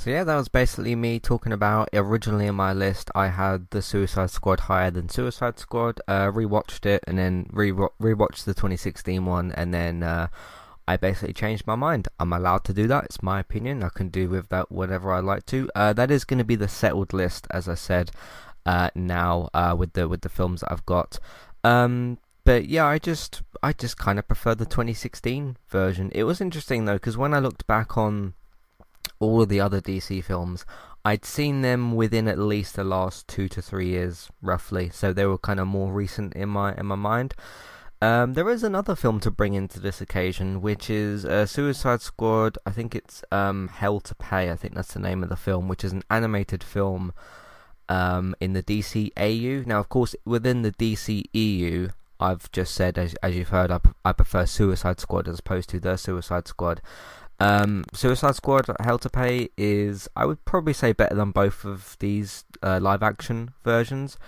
So 0.00 0.08
yeah, 0.08 0.24
that 0.24 0.34
was 0.34 0.48
basically 0.48 0.96
me 0.96 1.20
talking 1.20 1.52
about 1.52 1.90
originally 1.92 2.46
in 2.46 2.54
my 2.54 2.72
list 2.72 3.10
I 3.14 3.26
had 3.26 3.68
the 3.68 3.82
Suicide 3.82 4.30
Squad 4.30 4.60
higher 4.60 4.90
than 4.90 5.10
Suicide 5.10 5.58
Squad. 5.58 6.00
Uh, 6.08 6.28
rewatched 6.28 6.86
it 6.86 7.04
and 7.06 7.18
then 7.18 7.50
re 7.52 7.70
rewatched 7.70 8.44
the 8.44 8.54
2016 8.54 9.26
one 9.26 9.52
and 9.52 9.74
then 9.74 10.02
uh, 10.02 10.28
I 10.88 10.96
basically 10.96 11.34
changed 11.34 11.66
my 11.66 11.74
mind. 11.74 12.08
I'm 12.18 12.32
allowed 12.32 12.64
to 12.64 12.72
do 12.72 12.86
that. 12.86 13.04
It's 13.04 13.22
my 13.22 13.40
opinion. 13.40 13.84
I 13.84 13.90
can 13.90 14.08
do 14.08 14.30
with 14.30 14.48
that 14.48 14.72
whatever 14.72 15.12
I 15.12 15.20
like 15.20 15.44
to. 15.46 15.68
Uh, 15.74 15.92
that 15.92 16.10
is 16.10 16.24
going 16.24 16.38
to 16.38 16.44
be 16.44 16.56
the 16.56 16.66
settled 16.66 17.12
list, 17.12 17.46
as 17.50 17.68
I 17.68 17.74
said. 17.74 18.10
Uh, 18.64 18.88
now 18.94 19.50
uh, 19.52 19.76
with 19.78 19.92
the 19.92 20.08
with 20.08 20.22
the 20.22 20.30
films 20.30 20.62
that 20.62 20.72
I've 20.72 20.86
got. 20.86 21.18
Um, 21.62 22.16
but 22.44 22.64
yeah, 22.70 22.86
I 22.86 22.98
just 22.98 23.42
I 23.62 23.74
just 23.74 23.98
kind 23.98 24.18
of 24.18 24.26
prefer 24.26 24.54
the 24.54 24.64
2016 24.64 25.58
version. 25.68 26.10
It 26.14 26.24
was 26.24 26.40
interesting 26.40 26.86
though 26.86 26.94
because 26.94 27.18
when 27.18 27.34
I 27.34 27.38
looked 27.38 27.66
back 27.66 27.98
on 27.98 28.32
all 29.20 29.42
of 29.42 29.48
the 29.48 29.60
other 29.60 29.80
DC 29.80 30.24
films, 30.24 30.66
I'd 31.04 31.24
seen 31.24 31.62
them 31.62 31.94
within 31.94 32.26
at 32.26 32.38
least 32.38 32.76
the 32.76 32.84
last 32.84 33.28
two 33.28 33.48
to 33.48 33.62
three 33.62 33.88
years, 33.88 34.28
roughly. 34.42 34.90
So 34.90 35.12
they 35.12 35.26
were 35.26 35.38
kind 35.38 35.60
of 35.60 35.66
more 35.66 35.92
recent 35.92 36.34
in 36.34 36.48
my 36.48 36.74
in 36.74 36.86
my 36.86 36.96
mind. 36.96 37.34
Um, 38.02 38.32
there 38.32 38.48
is 38.48 38.62
another 38.62 38.96
film 38.96 39.20
to 39.20 39.30
bring 39.30 39.52
into 39.52 39.78
this 39.78 40.00
occasion, 40.00 40.62
which 40.62 40.88
is 40.88 41.26
uh, 41.26 41.44
Suicide 41.44 42.00
Squad. 42.00 42.56
I 42.64 42.70
think 42.70 42.94
it's 42.94 43.22
um, 43.30 43.68
Hell 43.68 44.00
to 44.00 44.14
Pay. 44.14 44.50
I 44.50 44.56
think 44.56 44.74
that's 44.74 44.94
the 44.94 45.00
name 45.00 45.22
of 45.22 45.28
the 45.28 45.36
film, 45.36 45.68
which 45.68 45.84
is 45.84 45.92
an 45.92 46.02
animated 46.10 46.64
film 46.64 47.12
um, 47.90 48.34
in 48.40 48.54
the 48.54 48.62
DCAU. 48.62 49.66
Now, 49.66 49.80
of 49.80 49.90
course, 49.90 50.14
within 50.24 50.62
the 50.62 50.72
DC 50.72 51.24
DCEU, 51.34 51.92
I've 52.18 52.50
just 52.52 52.74
said, 52.74 52.96
as, 52.96 53.14
as 53.22 53.36
you've 53.36 53.48
heard, 53.48 53.70
I, 53.70 53.80
I 54.02 54.12
prefer 54.12 54.46
Suicide 54.46 55.00
Squad 55.00 55.28
as 55.28 55.40
opposed 55.40 55.68
to 55.70 55.80
the 55.80 55.96
Suicide 55.96 56.48
Squad. 56.48 56.80
Um, 57.40 57.84
Suicide 57.94 58.34
Squad 58.34 58.66
Hell 58.80 58.98
to 58.98 59.08
Pay 59.08 59.48
is, 59.56 60.08
I 60.14 60.26
would 60.26 60.44
probably 60.44 60.74
say, 60.74 60.92
better 60.92 61.14
than 61.14 61.30
both 61.30 61.64
of 61.64 61.96
these 61.98 62.44
uh, 62.62 62.78
live 62.80 63.02
action 63.02 63.52
versions. 63.64 64.18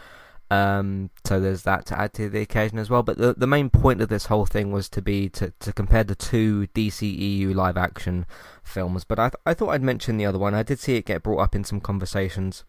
Um, 0.50 1.10
so 1.24 1.40
there's 1.40 1.62
that 1.62 1.86
to 1.86 1.98
add 1.98 2.12
to 2.14 2.28
the 2.28 2.40
occasion 2.40 2.78
as 2.78 2.90
well. 2.90 3.02
But 3.02 3.16
the 3.16 3.32
the 3.34 3.46
main 3.46 3.70
point 3.70 4.02
of 4.02 4.10
this 4.10 4.26
whole 4.26 4.44
thing 4.44 4.70
was 4.70 4.88
to 4.90 5.00
be 5.00 5.30
to, 5.30 5.52
to 5.60 5.72
compare 5.72 6.04
the 6.04 6.14
two 6.14 6.66
DCEU 6.74 7.54
live 7.54 7.78
action 7.78 8.26
films. 8.62 9.04
But 9.04 9.18
I 9.18 9.28
th- 9.30 9.40
I 9.46 9.54
thought 9.54 9.70
I'd 9.70 9.82
mention 9.82 10.18
the 10.18 10.26
other 10.26 10.38
one. 10.38 10.54
I 10.54 10.62
did 10.62 10.78
see 10.78 10.96
it 10.96 11.06
get 11.06 11.22
brought 11.22 11.40
up 11.40 11.54
in 11.54 11.64
some 11.64 11.80
conversations 11.80 12.64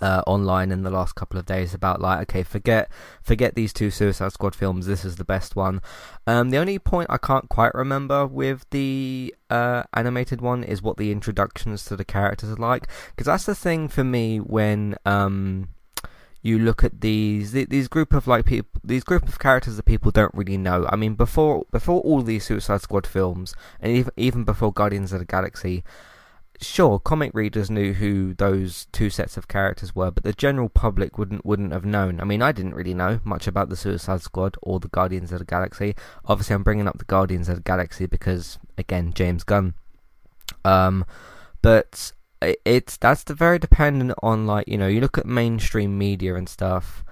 uh, 0.00 0.22
online 0.26 0.70
in 0.70 0.82
the 0.82 0.90
last 0.90 1.14
couple 1.14 1.38
of 1.38 1.46
days 1.46 1.74
about 1.74 2.00
like 2.00 2.20
okay 2.22 2.42
forget 2.42 2.90
forget 3.22 3.54
these 3.54 3.72
two 3.72 3.90
Suicide 3.90 4.32
Squad 4.32 4.54
films 4.54 4.86
this 4.86 5.04
is 5.04 5.16
the 5.16 5.24
best 5.24 5.56
one. 5.56 5.80
Um, 6.26 6.50
the 6.50 6.58
only 6.58 6.78
point 6.78 7.10
I 7.10 7.18
can't 7.18 7.48
quite 7.48 7.74
remember 7.74 8.26
with 8.26 8.66
the 8.70 9.34
uh, 9.50 9.84
animated 9.94 10.40
one 10.40 10.64
is 10.64 10.82
what 10.82 10.96
the 10.96 11.12
introductions 11.12 11.84
to 11.86 11.96
the 11.96 12.04
characters 12.04 12.50
are 12.50 12.56
like 12.56 12.88
because 13.10 13.26
that's 13.26 13.46
the 13.46 13.54
thing 13.54 13.88
for 13.88 14.04
me 14.04 14.38
when 14.38 14.96
um, 15.04 15.68
you 16.44 16.58
look 16.58 16.84
at 16.84 17.00
these 17.00 17.52
these 17.52 17.88
group 17.88 18.12
of 18.12 18.26
like 18.26 18.44
people 18.44 18.80
these 18.84 19.02
group 19.02 19.26
of 19.26 19.38
characters 19.38 19.76
that 19.76 19.86
people 19.86 20.10
don't 20.10 20.34
really 20.34 20.58
know. 20.58 20.86
I 20.90 20.96
mean 20.96 21.14
before 21.14 21.64
before 21.70 22.02
all 22.02 22.20
these 22.22 22.44
Suicide 22.44 22.82
Squad 22.82 23.06
films 23.06 23.54
and 23.80 23.90
even 23.96 24.12
even 24.16 24.44
before 24.44 24.72
Guardians 24.72 25.12
of 25.12 25.20
the 25.20 25.24
Galaxy 25.24 25.82
sure, 26.60 26.98
comic 26.98 27.32
readers 27.34 27.70
knew 27.70 27.92
who 27.92 28.34
those 28.34 28.86
two 28.92 29.10
sets 29.10 29.36
of 29.36 29.48
characters 29.48 29.94
were, 29.94 30.10
but 30.10 30.24
the 30.24 30.32
general 30.32 30.68
public 30.68 31.18
wouldn't 31.18 31.44
wouldn't 31.44 31.72
have 31.72 31.84
known. 31.84 32.20
I 32.20 32.24
mean, 32.24 32.42
I 32.42 32.52
didn't 32.52 32.74
really 32.74 32.94
know 32.94 33.20
much 33.24 33.46
about 33.46 33.68
the 33.68 33.76
Suicide 33.76 34.22
Squad 34.22 34.56
or 34.62 34.80
the 34.80 34.88
Guardians 34.88 35.32
of 35.32 35.38
the 35.38 35.44
Galaxy. 35.44 35.94
Obviously, 36.24 36.54
I'm 36.54 36.62
bringing 36.62 36.88
up 36.88 36.98
the 36.98 37.04
Guardians 37.04 37.48
of 37.48 37.56
the 37.56 37.62
Galaxy 37.62 38.06
because, 38.06 38.58
again, 38.78 39.12
James 39.12 39.44
Gunn. 39.44 39.74
Um, 40.64 41.04
but 41.62 42.12
it's 42.64 42.96
that's 42.96 43.24
the 43.24 43.34
very 43.34 43.58
dependent 43.58 44.12
on 44.22 44.46
like 44.46 44.68
you 44.68 44.76
know 44.76 44.86
you 44.86 45.00
look 45.00 45.16
at 45.18 45.26
mainstream 45.26 45.96
media 45.96 46.34
and 46.34 46.48
stuff 46.48 47.04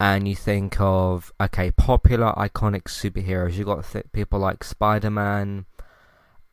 and 0.00 0.28
you 0.28 0.34
think 0.34 0.80
of 0.80 1.32
okay 1.40 1.70
popular 1.70 2.32
iconic 2.36 2.84
superheroes 2.84 3.54
you 3.54 3.64
got 3.64 3.84
th- 3.84 4.06
people 4.12 4.38
like 4.38 4.64
spider-man 4.64 5.66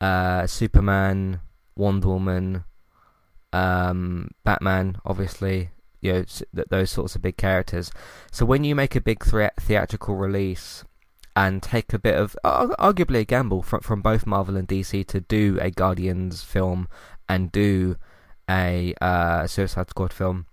uh, 0.01 0.45
superman 0.45 1.39
Wonder 1.75 2.07
Woman, 2.07 2.63
um, 3.53 4.29
Batman, 4.43 4.97
obviously, 5.05 5.69
you 6.01 6.13
know, 6.13 6.25
those 6.69 6.91
sorts 6.91 7.15
of 7.15 7.21
big 7.21 7.37
characters. 7.37 7.91
So 8.31 8.45
when 8.45 8.63
you 8.63 8.75
make 8.75 8.95
a 8.95 9.01
big 9.01 9.23
thre- 9.23 9.55
theatrical 9.59 10.15
release 10.15 10.83
and 11.35 11.61
take 11.61 11.93
a 11.93 11.99
bit 11.99 12.15
of, 12.15 12.35
arguably 12.43 13.19
a 13.19 13.25
gamble 13.25 13.61
from 13.61 13.81
from 13.81 14.01
both 14.01 14.25
Marvel 14.25 14.55
and 14.55 14.67
DC 14.67 15.05
to 15.07 15.21
do 15.21 15.57
a 15.61 15.71
Guardians 15.71 16.43
film 16.43 16.87
and 17.27 17.51
do 17.51 17.97
a 18.49 18.93
uh, 19.01 19.47
Suicide 19.47 19.89
Squad 19.89 20.13
film 20.13 20.45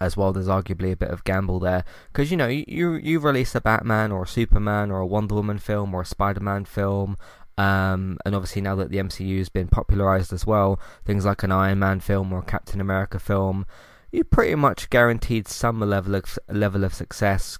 as 0.00 0.16
well. 0.16 0.32
There's 0.32 0.48
arguably 0.48 0.92
a 0.92 0.96
bit 0.96 1.10
of 1.10 1.24
gamble 1.24 1.60
there 1.60 1.84
because 2.12 2.30
you 2.30 2.36
know 2.36 2.48
you 2.48 2.94
you 2.94 3.18
release 3.20 3.54
a 3.54 3.60
Batman 3.60 4.12
or 4.12 4.24
a 4.24 4.28
Superman 4.28 4.90
or 4.90 4.98
a 4.98 5.06
Wonder 5.06 5.36
Woman 5.36 5.58
film 5.58 5.94
or 5.94 6.02
a 6.02 6.06
Spider 6.06 6.40
Man 6.40 6.64
film 6.64 7.16
um, 7.60 8.16
and 8.24 8.34
obviously, 8.34 8.62
now 8.62 8.74
that 8.76 8.88
the 8.88 8.96
MCU 8.96 9.36
has 9.36 9.50
been 9.50 9.68
popularized 9.68 10.32
as 10.32 10.46
well, 10.46 10.80
things 11.04 11.26
like 11.26 11.42
an 11.42 11.52
Iron 11.52 11.80
Man 11.80 12.00
film 12.00 12.32
or 12.32 12.38
a 12.38 12.42
Captain 12.42 12.80
America 12.80 13.18
film, 13.18 13.66
you 14.10 14.24
pretty 14.24 14.54
much 14.54 14.88
guaranteed 14.88 15.46
some 15.46 15.78
level 15.80 16.14
of 16.14 16.38
level 16.48 16.84
of 16.84 16.94
success 16.94 17.58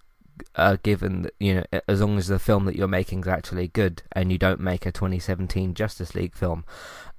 uh, 0.56 0.78
given 0.82 1.28
you 1.38 1.56
know 1.56 1.80
as 1.86 2.00
long 2.00 2.16
as 2.16 2.28
the 2.28 2.38
film 2.38 2.64
that 2.64 2.76
you're 2.76 2.88
making 2.88 3.20
is 3.20 3.28
actually 3.28 3.68
good 3.68 4.02
and 4.12 4.32
you 4.32 4.38
don't 4.38 4.58
make 4.58 4.86
a 4.86 4.90
2017 4.90 5.74
Justice 5.74 6.14
League 6.14 6.34
film 6.34 6.64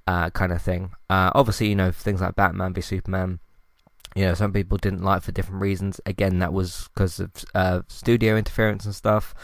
uh, 0.08 0.32
kind 0.32 0.52
of 0.52 0.60
thing. 0.60 0.90
Uh, 1.08 1.30
obviously, 1.36 1.68
you 1.68 1.76
know 1.76 1.92
things 1.92 2.20
like 2.20 2.36
Batman 2.36 2.74
v 2.74 2.82
Superman. 2.82 3.40
You 4.16 4.26
know, 4.26 4.34
some 4.34 4.54
people 4.54 4.80
didn't 4.80 5.04
like 5.04 5.22
for 5.22 5.32
different 5.32 5.62
reasons. 5.62 6.02
Again, 6.08 6.40
that 6.40 6.52
was 6.52 6.90
because 6.96 7.20
of 7.20 7.30
uh, 7.54 7.82
studio 7.88 8.38
interference 8.38 8.86
and 8.86 8.96
stuff. 8.96 9.36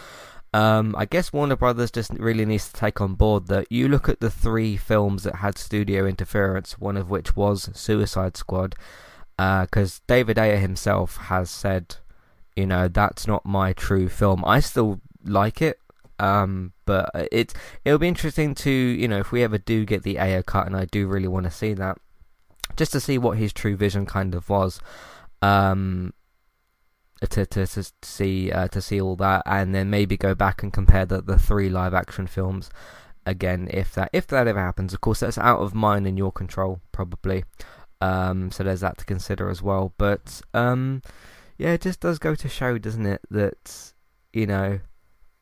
Um, 0.53 0.95
I 0.97 1.05
guess 1.05 1.33
Warner 1.33 1.55
Brothers 1.55 1.91
just 1.91 2.11
really 2.13 2.45
needs 2.45 2.71
to 2.71 2.73
take 2.73 3.01
on 3.01 3.15
board 3.15 3.47
that 3.47 3.71
you 3.71 3.87
look 3.87 4.07
at 4.09 4.21
the 4.21 4.31
three 4.31 4.77
films 4.77 5.23
that 5.23 5.35
had 5.35 5.57
studio 5.57 6.05
interference, 6.05 6.79
one 6.79 6.97
of 6.97 7.09
which 7.09 7.35
was 7.35 7.69
Suicide 7.73 8.37
Squad, 8.37 8.75
because 9.37 9.97
uh, 9.99 10.03
David 10.07 10.39
Ayer 10.39 10.57
himself 10.57 11.17
has 11.17 11.49
said 11.49 11.97
you 12.57 12.65
know 12.65 12.87
that's 12.87 13.27
not 13.27 13.45
my 13.45 13.71
true 13.71 14.09
film. 14.09 14.43
I 14.43 14.59
still 14.59 14.99
like 15.23 15.61
it, 15.61 15.79
um, 16.19 16.73
but 16.85 17.11
it 17.31 17.53
it'll 17.85 17.99
be 17.99 18.07
interesting 18.07 18.55
to 18.55 18.71
you 18.71 19.07
know 19.07 19.19
if 19.19 19.31
we 19.31 19.43
ever 19.43 19.59
do 19.59 19.85
get 19.85 20.01
the 20.01 20.19
Ayer 20.19 20.41
cut, 20.41 20.65
and 20.65 20.75
I 20.75 20.85
do 20.85 21.07
really 21.07 21.27
want 21.27 21.45
to 21.45 21.51
see 21.51 21.73
that, 21.75 21.99
just 22.75 22.91
to 22.93 22.99
see 22.99 23.19
what 23.19 23.37
his 23.37 23.53
true 23.53 23.77
vision 23.77 24.07
kind 24.07 24.33
of 24.33 24.49
was. 24.49 24.81
Um, 25.43 26.13
to 27.21 27.45
to 27.45 27.65
to 27.65 27.91
see 28.01 28.51
uh, 28.51 28.67
to 28.69 28.81
see 28.81 29.01
all 29.01 29.15
that, 29.17 29.43
and 29.45 29.73
then 29.73 29.89
maybe 29.89 30.17
go 30.17 30.35
back 30.35 30.63
and 30.63 30.71
compare 30.71 31.05
the 31.05 31.21
the 31.21 31.39
three 31.39 31.69
live 31.69 31.93
action 31.93 32.27
films 32.27 32.69
again 33.25 33.67
if 33.71 33.93
that 33.93 34.09
if 34.13 34.27
that 34.27 34.47
ever 34.47 34.59
happens. 34.59 34.93
Of 34.93 35.01
course, 35.01 35.19
that's 35.19 35.37
out 35.37 35.59
of 35.59 35.73
mine 35.73 36.05
and 36.05 36.17
your 36.17 36.31
control 36.31 36.79
probably. 36.91 37.43
Um, 37.99 38.51
so 38.51 38.63
there's 38.63 38.81
that 38.81 38.97
to 38.99 39.05
consider 39.05 39.49
as 39.49 39.61
well. 39.61 39.93
But 39.97 40.41
um, 40.53 41.01
yeah, 41.57 41.73
it 41.73 41.81
just 41.81 41.99
does 41.99 42.19
go 42.19 42.35
to 42.35 42.49
show, 42.49 42.77
doesn't 42.77 43.05
it, 43.05 43.21
that 43.31 43.93
you 44.33 44.45
know, 44.45 44.79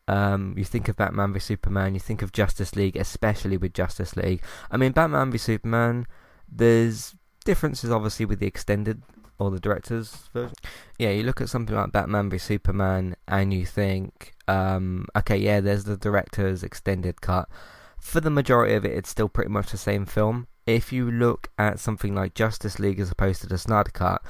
um, 0.08 0.56
you 0.58 0.64
think 0.64 0.88
of 0.88 0.96
Batman 0.96 1.34
v 1.34 1.40
Superman, 1.40 1.94
you 1.94 2.00
think 2.00 2.22
of 2.22 2.32
Justice 2.32 2.76
League, 2.76 2.96
especially 2.96 3.58
with 3.58 3.74
Justice 3.74 4.16
League. 4.16 4.42
I 4.72 4.78
mean, 4.78 4.92
Batman 4.92 5.32
v 5.32 5.38
Superman, 5.38 6.08
there's 6.50 7.16
differences 7.44 7.92
obviously 7.92 8.26
with 8.26 8.40
the 8.40 8.48
extended 8.48 9.04
or 9.40 9.52
the 9.52 9.60
director's 9.60 10.30
version. 10.34 10.56
Yeah, 10.98 11.12
you 11.12 11.24
look 11.24 11.42
at 11.42 11.50
something 11.50 11.76
like 11.76 11.92
Batman 11.92 12.30
v 12.30 12.38
Superman, 12.38 13.16
and 13.28 13.54
you 13.54 13.66
think, 13.66 14.34
um, 14.48 15.08
okay, 15.16 15.38
yeah, 15.38 15.60
there's 15.60 15.84
the 15.84 15.98
director's 15.98 16.64
extended 16.64 17.22
cut. 17.22 17.50
For 18.00 18.22
the 18.22 18.30
majority 18.30 18.76
of 18.76 18.86
it, 18.86 18.92
it's 18.92 19.10
still 19.10 19.30
pretty 19.30 19.50
much 19.50 19.72
the 19.72 19.78
same 19.78 20.06
film. 20.06 20.48
If 20.66 20.92
you 20.92 21.12
look 21.12 21.50
at 21.58 21.80
something 21.80 22.16
like 22.16 22.34
Justice 22.34 22.80
League 22.80 23.00
as 23.00 23.12
opposed 23.12 23.42
to 23.42 23.48
the 23.48 23.58
Snyder 23.58 23.92
cut, 23.92 24.22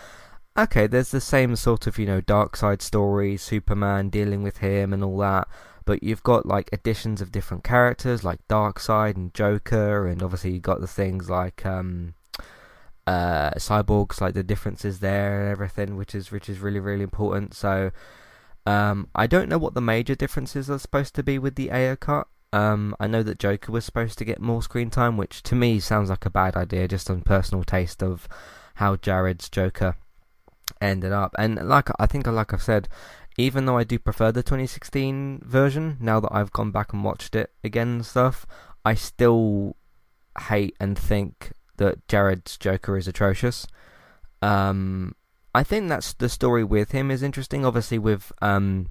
okay, 0.58 0.88
there's 0.88 1.12
the 1.12 1.22
same 1.22 1.56
sort 1.56 1.88
of, 1.88 2.00
you 2.00 2.06
know, 2.06 2.22
dark 2.22 2.56
side 2.56 2.82
story, 2.82 3.38
Superman 3.38 4.10
dealing 4.10 4.44
with 4.44 4.58
him 4.58 4.94
and 4.94 5.04
all 5.04 5.18
that, 5.20 5.48
but 5.86 6.02
you've 6.02 6.24
got 6.24 6.46
like 6.46 6.70
additions 6.74 7.22
of 7.22 7.32
different 7.32 7.64
characters 7.64 8.24
like 8.24 8.46
Darkseid 8.48 9.16
and 9.16 9.34
Joker, 9.34 10.08
and 10.08 10.24
obviously 10.24 10.54
you've 10.54 10.62
got 10.62 10.82
the 10.82 10.88
things 10.88 11.30
like 11.30 11.66
um, 11.66 12.16
uh, 13.08 13.52
cyborgs, 13.52 14.20
like 14.22 14.34
the 14.34 14.44
differences 14.44 15.00
there 15.00 15.42
and 15.42 15.52
everything, 15.52 15.96
which 15.96 16.16
is 16.16 16.32
which 16.32 16.50
is 16.50 16.60
really 16.60 16.80
really 16.80 17.04
important. 17.04 17.54
So 17.54 17.92
um, 18.66 19.10
I 19.14 19.28
don't 19.28 19.50
know 19.50 19.58
what 19.58 19.74
the 19.74 19.82
major 19.82 20.16
differences 20.16 20.70
are 20.70 20.80
supposed 20.80 21.16
to 21.16 21.24
be 21.24 21.38
with 21.38 21.56
the 21.56 21.72
Ayer 21.72 21.96
cut. 21.96 22.28
Um, 22.52 22.96
I 23.00 23.08
know 23.08 23.22
that 23.22 23.40
Joker 23.40 23.72
was 23.72 23.86
supposed 23.86 24.18
to 24.20 24.26
get 24.26 24.40
more 24.40 24.64
screen 24.64 24.90
time, 24.90 25.18
which 25.18 25.44
to 25.44 25.56
me 25.56 25.80
sounds 25.80 26.10
like 26.10 26.26
a 26.26 26.30
bad 26.30 26.56
idea, 26.56 26.88
just 26.88 27.10
on 27.10 27.22
personal 27.22 27.64
taste 27.64 28.02
of 28.02 28.28
how 28.76 28.96
Jared's 28.96 29.50
Joker 29.50 29.96
ended 30.82 31.12
up. 31.12 31.36
And 31.38 31.68
like 31.68 31.90
I 32.00 32.06
think, 32.06 32.28
like 32.28 32.54
I've 32.54 32.62
said, 32.62 32.88
even 33.38 33.66
though 33.66 33.78
I 33.78 33.84
do 33.84 34.00
prefer 34.00 34.32
the 34.32 34.44
2016 34.44 35.42
version, 35.44 35.98
now 36.00 36.20
that 36.20 36.34
I've 36.34 36.52
gone 36.52 36.72
back 36.72 36.94
and 36.94 37.04
watched 37.04 37.36
it 37.36 37.52
again 37.64 37.88
and 37.90 38.06
stuff, 38.06 38.46
I 38.84 38.96
still 38.96 39.76
hate 40.50 40.76
and 40.80 40.98
think 40.98 41.52
that 41.78 42.08
Jared's 42.08 42.58
Joker 42.58 42.98
is 42.98 43.08
atrocious. 43.08 43.68
Um, 44.42 45.16
I 45.54 45.64
think 45.64 45.90
that's 45.90 46.14
the 46.14 46.30
story 46.30 46.64
with 46.64 46.92
him 46.92 47.10
is 47.10 47.24
interesting. 47.24 47.66
Obviously, 47.66 47.98
with 47.98 48.32
um, 48.42 48.90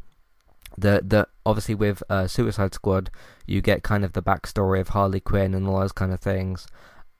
the 0.78 1.02
the 1.04 1.28
obviously 1.44 1.74
with 1.74 2.02
uh, 2.08 2.26
Suicide 2.26 2.74
Squad, 2.74 3.10
you 3.46 3.60
get 3.60 3.82
kind 3.82 4.04
of 4.04 4.12
the 4.12 4.22
backstory 4.22 4.80
of 4.80 4.88
Harley 4.88 5.20
Quinn 5.20 5.54
and 5.54 5.68
all 5.68 5.80
those 5.80 5.92
kind 5.92 6.12
of 6.12 6.20
things. 6.20 6.66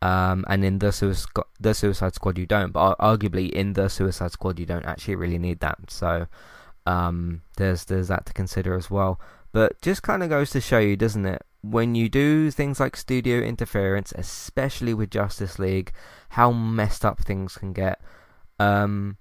Um, 0.03 0.45
and 0.49 0.65
in 0.65 0.79
the 0.79 0.91
the 1.61 1.75
Suicide 1.75 2.15
Squad, 2.15 2.39
you 2.39 2.47
don't. 2.47 2.73
But 2.73 2.99
arguably, 2.99 3.51
in 3.51 3.75
the 3.75 3.89
Suicide 3.89 4.33
Squad, 4.33 4.59
you 4.59 4.67
don't 4.67 4.85
actually 4.85 5.17
really 5.17 5.39
need 5.39 5.61
that. 5.61 5.91
So 5.91 6.27
um, 6.87 7.43
there's 7.57 7.85
there's 7.85 8.09
that 8.09 8.27
to 8.27 8.33
consider 8.33 8.75
as 8.75 8.91
well. 8.91 9.21
But 9.55 9.81
just 9.81 10.03
kind 10.03 10.25
of 10.25 10.29
goes 10.29 10.51
to 10.51 10.61
show 10.61 10.81
you, 10.81 10.97
doesn't 10.97 11.25
it? 11.25 11.47
When 11.63 11.95
you 11.95 12.09
do 12.09 12.51
things 12.51 12.81
like 12.81 12.97
studio 12.97 13.39
interference, 13.39 14.13
especially 14.17 14.93
with 14.95 15.13
Justice 15.13 15.61
League, 15.61 15.93
how 16.31 16.51
messed 16.51 17.05
up 17.05 17.21
things 17.21 17.57
can 17.57 17.73
get. 17.73 18.01
Because 18.59 18.85
um, 18.85 19.17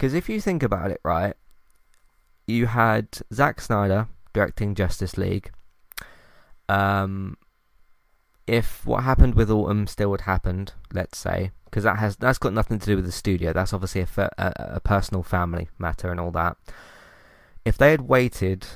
if 0.00 0.28
you 0.28 0.40
think 0.40 0.64
about 0.64 0.90
it, 0.90 1.00
right, 1.04 1.34
you 2.48 2.66
had 2.66 3.06
Zack 3.32 3.60
Snyder 3.60 4.08
directing 4.32 4.74
Justice 4.74 5.16
League. 5.16 5.52
Um, 6.68 7.36
if 8.48 8.84
what 8.84 9.04
happened 9.04 9.36
with 9.36 9.52
Autumn 9.52 9.86
still 9.86 10.10
had 10.10 10.22
happened, 10.22 10.72
let's 10.92 11.16
say, 11.16 11.52
because 11.66 11.84
that 11.84 12.00
has 12.00 12.16
that's 12.16 12.38
got 12.38 12.52
nothing 12.52 12.80
to 12.80 12.86
do 12.86 12.96
with 12.96 13.06
the 13.06 13.12
studio. 13.12 13.52
That's 13.52 13.72
obviously 13.72 14.00
a, 14.00 14.30
a, 14.36 14.52
a 14.56 14.80
personal 14.80 15.22
family 15.22 15.68
matter 15.78 16.10
and 16.10 16.18
all 16.18 16.32
that. 16.32 16.56
If 17.64 17.78
they 17.78 17.92
had 17.92 18.08
waited 18.08 18.66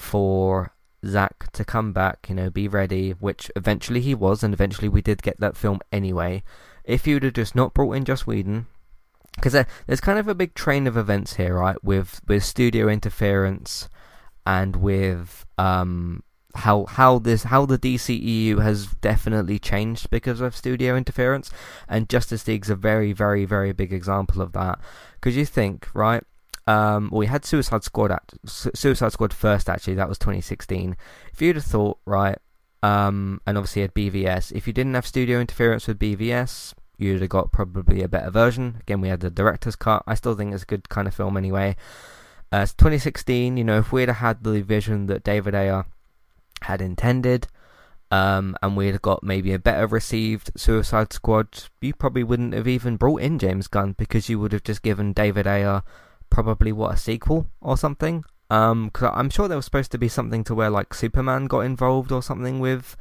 for 0.00 0.72
Zack 1.06 1.52
to 1.52 1.64
come 1.64 1.92
back, 1.92 2.26
you 2.28 2.34
know, 2.34 2.50
be 2.50 2.66
ready, 2.68 3.12
which 3.12 3.50
eventually 3.54 4.00
he 4.00 4.14
was, 4.14 4.42
and 4.42 4.54
eventually 4.54 4.88
we 4.88 5.02
did 5.02 5.22
get 5.22 5.38
that 5.40 5.56
film 5.56 5.80
anyway. 5.92 6.42
If 6.84 7.06
you'd 7.06 7.22
have 7.22 7.34
just 7.34 7.54
not 7.54 7.74
brought 7.74 7.92
in 7.92 8.04
Joss 8.04 8.26
Whedon, 8.26 8.66
because 9.36 9.52
there, 9.52 9.66
there's 9.86 10.00
kind 10.00 10.18
of 10.18 10.26
a 10.26 10.34
big 10.34 10.54
train 10.54 10.86
of 10.86 10.96
events 10.96 11.36
here, 11.36 11.54
right? 11.54 11.82
With 11.84 12.20
with 12.26 12.44
studio 12.44 12.88
interference 12.88 13.88
and 14.46 14.76
with 14.76 15.44
um 15.58 16.22
how 16.54 16.86
how 16.86 17.18
this 17.18 17.44
how 17.44 17.66
the 17.66 17.78
DCEU 17.78 18.60
has 18.62 18.86
definitely 19.00 19.58
changed 19.58 20.10
because 20.10 20.40
of 20.40 20.56
studio 20.56 20.96
interference, 20.96 21.50
and 21.88 22.08
Justice 22.08 22.46
League's 22.48 22.70
a 22.70 22.74
very 22.74 23.12
very 23.12 23.44
very 23.44 23.72
big 23.72 23.92
example 23.92 24.40
of 24.42 24.52
that. 24.52 24.80
Because 25.14 25.36
you 25.36 25.44
think 25.44 25.88
right, 25.94 26.24
um, 26.66 27.10
we 27.12 27.26
had 27.26 27.44
Suicide 27.44 27.84
Squad 27.84 28.10
at 28.10 28.32
Suicide 28.44 29.12
Squad 29.12 29.32
first 29.32 29.68
actually 29.68 29.94
that 29.94 30.08
was 30.08 30.18
2016. 30.18 30.96
If 31.32 31.42
you'd 31.42 31.56
have 31.56 31.64
thought 31.64 31.98
right, 32.04 32.38
um, 32.82 33.40
and 33.46 33.58
obviously 33.58 33.82
had 33.82 33.94
BVS, 33.94 34.52
if 34.52 34.66
you 34.66 34.72
didn't 34.72 34.94
have 34.94 35.06
studio 35.06 35.40
interference 35.40 35.86
with 35.86 35.98
BVS, 35.98 36.74
you'd 36.96 37.20
have 37.20 37.30
got 37.30 37.52
probably 37.52 38.02
a 38.02 38.08
better 38.08 38.30
version. 38.30 38.76
Again, 38.80 39.00
we 39.00 39.08
had 39.08 39.20
the 39.20 39.30
director's 39.30 39.76
cut. 39.76 40.02
I 40.06 40.14
still 40.14 40.34
think 40.34 40.54
it's 40.54 40.62
a 40.62 40.66
good 40.66 40.88
kind 40.88 41.08
of 41.08 41.14
film 41.14 41.36
anyway. 41.36 41.76
Uh, 42.52 42.66
2016, 42.66 43.56
you 43.56 43.64
know, 43.64 43.78
if 43.78 43.92
we'd 43.92 44.08
have 44.08 44.18
had 44.18 44.44
the 44.44 44.60
vision 44.62 45.06
that 45.06 45.22
David 45.22 45.54
Ayer 45.54 45.84
had 46.62 46.80
intended, 46.82 47.46
um, 48.10 48.56
and 48.60 48.76
we'd 48.76 48.92
have 48.92 49.02
got 49.02 49.22
maybe 49.22 49.52
a 49.52 49.58
better 49.58 49.86
received 49.86 50.50
Suicide 50.56 51.12
Squad, 51.12 51.64
you 51.80 51.94
probably 51.94 52.24
wouldn't 52.24 52.54
have 52.54 52.66
even 52.66 52.96
brought 52.96 53.22
in 53.22 53.38
James 53.38 53.68
Gunn 53.68 53.94
because 53.96 54.28
you 54.28 54.40
would 54.40 54.52
have 54.52 54.64
just 54.64 54.82
given 54.82 55.12
David 55.12 55.46
Ayer 55.46 55.82
probably 56.30 56.72
what 56.72 56.94
a 56.94 56.96
sequel 56.96 57.48
or 57.60 57.76
something. 57.76 58.24
Um, 58.48 58.90
cause 58.90 59.12
I'm 59.14 59.30
sure 59.30 59.46
there 59.46 59.56
was 59.56 59.64
supposed 59.64 59.92
to 59.92 59.98
be 59.98 60.08
something 60.08 60.42
to 60.44 60.54
where 60.54 60.70
like 60.70 60.92
Superman 60.92 61.46
got 61.46 61.60
involved 61.60 62.10
or 62.10 62.22
something 62.22 62.58
with 62.58 62.96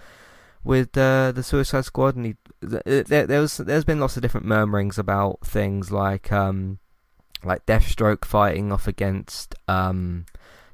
with 0.63 0.97
uh, 0.97 1.31
the 1.31 1.43
Suicide 1.43 1.85
Squad, 1.85 2.15
and 2.15 2.25
he, 2.25 2.35
there, 2.61 3.25
there 3.25 3.41
was 3.41 3.57
there's 3.57 3.85
been 3.85 3.99
lots 3.99 4.17
of 4.17 4.21
different 4.21 4.45
murmurings 4.45 4.97
about 4.97 5.39
things 5.45 5.91
like 5.91 6.31
um, 6.31 6.79
like 7.43 7.65
Deathstroke 7.65 8.25
fighting 8.25 8.71
off 8.71 8.87
against 8.87 9.55
um, 9.67 10.25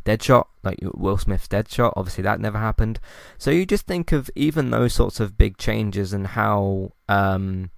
Deadshot, 0.03 0.45
like 0.63 0.79
Will 0.81 1.17
Smith's 1.17 1.47
Deadshot. 1.47 1.93
Obviously, 1.95 2.23
that 2.23 2.39
never 2.39 2.57
happened. 2.57 2.99
So 3.37 3.51
you 3.51 3.65
just 3.65 3.85
think 3.85 4.11
of 4.11 4.29
even 4.35 4.71
those 4.71 4.93
sorts 4.93 5.19
of 5.19 5.37
big 5.37 5.57
changes 5.57 6.13
and 6.13 6.27
how 6.27 6.91
um, 7.07 7.69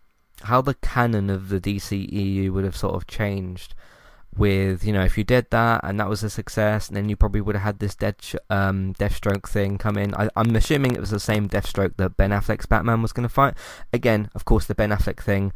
how 0.44 0.62
the 0.62 0.76
canon 0.76 1.30
of 1.30 1.50
the 1.50 1.60
DCEU 1.60 2.52
would 2.52 2.64
have 2.64 2.78
sort 2.78 2.96
of 2.96 3.08
changed. 3.08 3.74
With 4.38 4.84
you 4.84 4.94
know, 4.94 5.04
if 5.04 5.18
you 5.18 5.24
did 5.24 5.50
that 5.52 5.82
and 5.84 6.00
that 6.00 6.10
was 6.10 6.24
a 6.24 6.30
success, 6.30 6.88
then 6.88 7.10
you 7.10 7.16
probably 7.16 7.42
would 7.42 7.56
have 7.56 7.64
had 7.64 7.80
this 7.80 7.96
Dead 7.96 8.16
um, 8.50 8.94
Deathstroke 9.00 9.48
thing 9.48 9.78
come 9.78 9.98
in. 9.98 10.14
I, 10.16 10.30
I'm 10.36 10.56
assuming 10.56 10.94
it 10.94 11.00
was 11.00 11.10
the 11.10 11.20
same 11.20 11.50
Deathstroke 11.50 11.98
that 11.98 12.18
Ben 12.18 12.32
Affleck's 12.32 12.66
Batman 12.66 13.02
was 13.02 13.14
going 13.14 13.28
to 13.28 13.34
fight. 13.34 13.56
Again, 13.92 14.30
of 14.36 14.46
course, 14.46 14.66
the 14.66 14.76
Ben 14.76 14.92
Affleck 14.92 15.22
thing, 15.22 15.54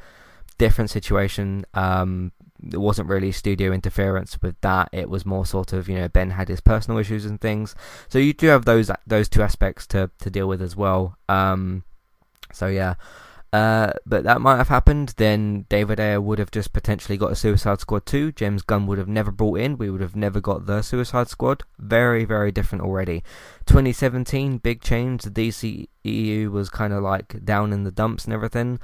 different 0.57 0.89
situation. 0.89 1.65
Um, 1.73 2.31
wasn't 2.73 3.09
really 3.09 3.31
studio 3.31 3.71
interference 3.71 4.39
with 4.41 4.59
that. 4.61 4.89
It 4.91 5.09
was 5.09 5.25
more 5.25 5.45
sort 5.45 5.73
of 5.73 5.89
you 5.89 5.95
know 5.95 6.07
Ben 6.07 6.31
had 6.31 6.47
his 6.47 6.61
personal 6.61 6.99
issues 6.99 7.25
and 7.25 7.39
things. 7.39 7.75
So 8.07 8.19
you 8.19 8.33
do 8.33 8.47
have 8.47 8.65
those 8.65 8.91
those 9.07 9.29
two 9.29 9.41
aspects 9.41 9.87
to 9.87 10.09
to 10.19 10.29
deal 10.29 10.47
with 10.47 10.61
as 10.61 10.75
well. 10.75 11.17
Um, 11.29 11.83
so 12.53 12.67
yeah. 12.67 12.95
Uh, 13.53 13.91
but 14.05 14.23
that 14.23 14.39
might 14.39 14.57
have 14.57 14.69
happened. 14.69 15.13
Then 15.17 15.65
David 15.67 15.99
Ayer 15.99 16.21
would 16.21 16.39
have 16.39 16.51
just 16.51 16.71
potentially 16.71 17.17
got 17.17 17.31
a 17.31 17.35
Suicide 17.35 17.81
Squad 17.81 18.05
2. 18.05 18.31
James 18.31 18.61
Gunn 18.61 18.87
would 18.87 18.97
have 18.97 19.09
never 19.09 19.31
brought 19.31 19.59
in. 19.59 19.77
We 19.77 19.89
would 19.89 20.01
have 20.01 20.15
never 20.15 20.39
got 20.39 20.65
the 20.65 20.81
Suicide 20.81 21.27
Squad. 21.27 21.63
Very, 21.77 22.23
very 22.23 22.51
different 22.51 22.83
already. 22.83 23.23
2017, 23.65 24.59
big 24.59 24.81
change. 24.81 25.23
The 25.23 25.31
DCEU 25.31 26.49
was 26.49 26.69
kind 26.69 26.93
of 26.93 27.03
like 27.03 27.43
down 27.43 27.73
in 27.73 27.83
the 27.83 27.91
dumps 27.91 28.23
and 28.23 28.33
everything. 28.33 28.79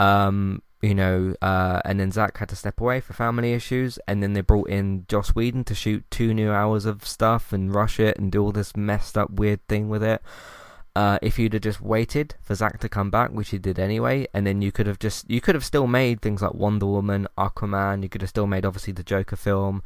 Um, 0.00 0.62
you 0.82 0.94
know, 0.94 1.34
uh, 1.42 1.80
and 1.84 2.00
then 2.00 2.10
Zack 2.10 2.38
had 2.38 2.48
to 2.48 2.56
step 2.56 2.80
away 2.80 3.00
for 3.00 3.12
family 3.12 3.52
issues, 3.52 3.98
and 4.08 4.22
then 4.22 4.32
they 4.32 4.40
brought 4.40 4.70
in 4.70 5.04
Joss 5.08 5.34
Whedon 5.34 5.62
to 5.64 5.74
shoot 5.74 6.10
two 6.10 6.32
new 6.32 6.50
hours 6.50 6.86
of 6.86 7.06
stuff 7.06 7.52
and 7.52 7.74
rush 7.74 8.00
it 8.00 8.18
and 8.18 8.32
do 8.32 8.42
all 8.42 8.50
this 8.50 8.74
messed 8.74 9.18
up 9.18 9.30
weird 9.30 9.64
thing 9.68 9.88
with 9.88 10.02
it. 10.02 10.22
Uh, 10.96 11.18
if 11.22 11.38
you'd 11.38 11.52
have 11.52 11.62
just 11.62 11.80
waited 11.80 12.34
for 12.40 12.54
Zack 12.54 12.80
to 12.80 12.88
come 12.88 13.10
back, 13.10 13.30
which 13.30 13.50
he 13.50 13.58
did 13.58 13.78
anyway, 13.78 14.26
and 14.34 14.46
then 14.46 14.60
you 14.60 14.72
could 14.72 14.86
have 14.86 14.98
just 14.98 15.30
you 15.30 15.40
could 15.40 15.54
have 15.54 15.64
still 15.64 15.86
made 15.86 16.20
things 16.20 16.42
like 16.42 16.54
Wonder 16.54 16.86
Woman, 16.86 17.28
Aquaman. 17.38 18.02
You 18.02 18.08
could 18.08 18.22
have 18.22 18.30
still 18.30 18.46
made 18.46 18.64
obviously 18.64 18.92
the 18.92 19.04
Joker 19.04 19.36
film. 19.36 19.82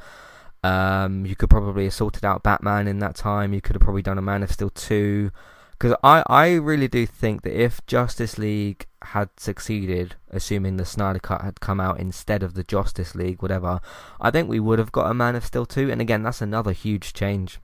Um, 0.62 1.26
you 1.26 1.36
could 1.36 1.50
probably 1.50 1.84
have 1.84 1.92
sorted 1.92 2.24
out 2.24 2.42
Batman 2.42 2.88
in 2.88 2.98
that 3.00 3.16
time. 3.16 3.52
You 3.52 3.60
could 3.60 3.76
have 3.76 3.82
probably 3.82 4.00
done 4.00 4.16
a 4.16 4.22
Man 4.22 4.42
of 4.42 4.50
Steel 4.50 4.70
two. 4.70 5.30
Because 5.72 5.96
I, 6.02 6.22
I 6.28 6.52
really 6.54 6.88
do 6.88 7.04
think 7.04 7.42
that 7.42 7.60
if 7.60 7.84
Justice 7.86 8.38
League 8.38 8.86
had 9.02 9.28
succeeded, 9.36 10.14
assuming 10.30 10.76
the 10.76 10.84
Snyder 10.84 11.18
Cut 11.18 11.42
had 11.42 11.60
come 11.60 11.80
out 11.80 11.98
instead 11.98 12.42
of 12.42 12.54
the 12.54 12.64
Justice 12.64 13.14
League, 13.14 13.42
whatever, 13.42 13.80
I 14.20 14.30
think 14.30 14.48
we 14.48 14.60
would 14.60 14.78
have 14.78 14.92
got 14.92 15.10
a 15.10 15.14
Man 15.14 15.34
of 15.34 15.44
Steel 15.44 15.66
2. 15.66 15.90
And 15.90 16.00
again, 16.00 16.22
that's 16.22 16.40
another 16.40 16.72
huge 16.72 17.12
change 17.12 17.58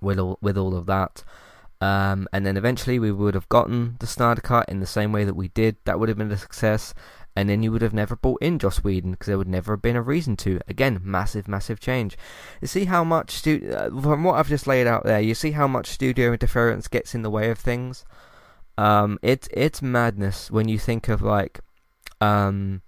with 0.00 0.18
all, 0.18 0.36
with 0.42 0.58
all 0.58 0.76
of 0.76 0.86
that. 0.86 1.22
Um, 1.80 2.28
and 2.32 2.44
then 2.44 2.56
eventually 2.56 2.98
we 2.98 3.12
would 3.12 3.34
have 3.34 3.48
gotten 3.48 3.96
the 4.00 4.06
Snyder 4.06 4.40
Cut 4.40 4.68
in 4.68 4.80
the 4.80 4.86
same 4.86 5.12
way 5.12 5.24
that 5.24 5.34
we 5.34 5.48
did. 5.48 5.76
That 5.84 6.00
would 6.00 6.08
have 6.08 6.18
been 6.18 6.32
a 6.32 6.36
success. 6.36 6.92
And 7.36 7.48
then 7.48 7.62
you 7.62 7.70
would 7.70 7.82
have 7.82 7.94
never 7.94 8.16
brought 8.16 8.42
in 8.42 8.58
Joss 8.58 8.82
Whedon 8.82 9.12
because 9.12 9.28
there 9.28 9.38
would 9.38 9.46
never 9.46 9.74
have 9.74 9.82
been 9.82 9.94
a 9.94 10.02
reason 10.02 10.36
to. 10.38 10.60
Again, 10.66 11.00
massive, 11.04 11.46
massive 11.46 11.78
change. 11.78 12.18
You 12.60 12.66
see 12.66 12.86
how 12.86 13.04
much, 13.04 13.30
stu- 13.30 13.72
uh, 13.72 14.00
from 14.00 14.24
what 14.24 14.34
I've 14.34 14.48
just 14.48 14.66
laid 14.66 14.88
out 14.88 15.04
there, 15.04 15.20
you 15.20 15.36
see 15.36 15.52
how 15.52 15.68
much 15.68 15.86
studio 15.86 16.32
interference 16.32 16.88
gets 16.88 17.14
in 17.14 17.22
the 17.22 17.30
way 17.30 17.50
of 17.50 17.58
things. 17.58 18.04
Um, 18.76 19.18
it's 19.22 19.48
it's 19.52 19.82
madness 19.82 20.50
when 20.50 20.68
you 20.68 20.78
think 20.78 21.08
of 21.08 21.22
like, 21.22 21.60
um, 22.20 22.82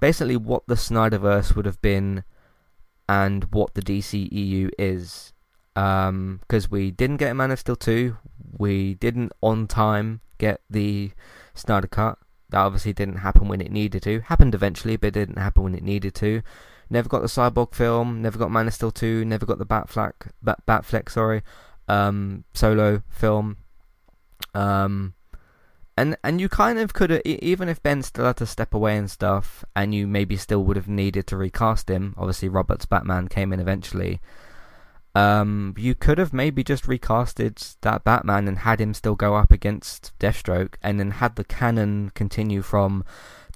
basically 0.00 0.36
what 0.36 0.66
the 0.66 0.74
Snyderverse 0.74 1.54
would 1.54 1.66
have 1.66 1.80
been, 1.80 2.24
and 3.08 3.44
what 3.52 3.74
the 3.74 3.82
DCEU 3.82 4.70
is 4.76 5.33
because 5.74 6.08
um, 6.08 6.70
we 6.70 6.90
didn't 6.90 7.16
get 7.16 7.32
a 7.32 7.34
Man 7.34 7.50
of 7.50 7.58
Steel 7.58 7.76
2, 7.76 8.16
we 8.58 8.94
didn't 8.94 9.32
on 9.42 9.66
time 9.66 10.20
get 10.38 10.60
the 10.70 11.10
Snyder 11.54 11.88
Cut. 11.88 12.18
That 12.50 12.60
obviously 12.60 12.92
didn't 12.92 13.16
happen 13.16 13.48
when 13.48 13.60
it 13.60 13.72
needed 13.72 14.02
to. 14.04 14.20
Happened 14.20 14.54
eventually, 14.54 14.96
but 14.96 15.08
it 15.08 15.14
didn't 15.14 15.38
happen 15.38 15.64
when 15.64 15.74
it 15.74 15.82
needed 15.82 16.14
to. 16.16 16.42
Never 16.88 17.08
got 17.08 17.22
the 17.22 17.28
Cyborg 17.28 17.74
film, 17.74 18.22
never 18.22 18.38
got 18.38 18.52
Man 18.52 18.68
of 18.68 18.74
Steel 18.74 18.92
2, 18.92 19.24
never 19.24 19.46
got 19.46 19.58
the 19.58 19.66
Batfleck, 19.66 20.30
Bat, 20.42 20.58
Batfleck 20.66 21.10
sorry, 21.10 21.42
um, 21.88 22.44
solo 22.54 23.02
film. 23.08 23.56
Um, 24.54 25.14
and 25.96 26.16
and 26.24 26.40
you 26.40 26.48
kind 26.48 26.78
of 26.78 26.92
could 26.92 27.10
have, 27.10 27.22
even 27.24 27.68
if 27.68 27.82
Ben 27.82 28.02
still 28.02 28.24
had 28.26 28.36
to 28.38 28.46
step 28.46 28.74
away 28.74 28.96
and 28.96 29.10
stuff, 29.10 29.64
and 29.74 29.94
you 29.94 30.06
maybe 30.06 30.36
still 30.36 30.62
would 30.64 30.76
have 30.76 30.88
needed 30.88 31.26
to 31.28 31.36
recast 31.36 31.88
him. 31.88 32.14
Obviously, 32.16 32.48
Robert's 32.48 32.86
Batman 32.86 33.28
came 33.28 33.52
in 33.52 33.60
eventually. 33.60 34.20
Um, 35.16 35.74
you 35.78 35.94
could 35.94 36.18
have 36.18 36.32
maybe 36.32 36.64
just 36.64 36.84
recasted 36.84 37.76
that 37.82 38.02
Batman 38.02 38.48
and 38.48 38.58
had 38.58 38.80
him 38.80 38.94
still 38.94 39.14
go 39.14 39.36
up 39.36 39.52
against 39.52 40.12
Deathstroke, 40.18 40.74
and 40.82 40.98
then 40.98 41.12
had 41.12 41.36
the 41.36 41.44
canon 41.44 42.10
continue 42.14 42.62
from 42.62 43.04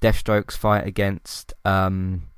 Deathstroke's 0.01 0.55
fight 0.55 0.87
against 0.87 1.53
um, 1.65 2.29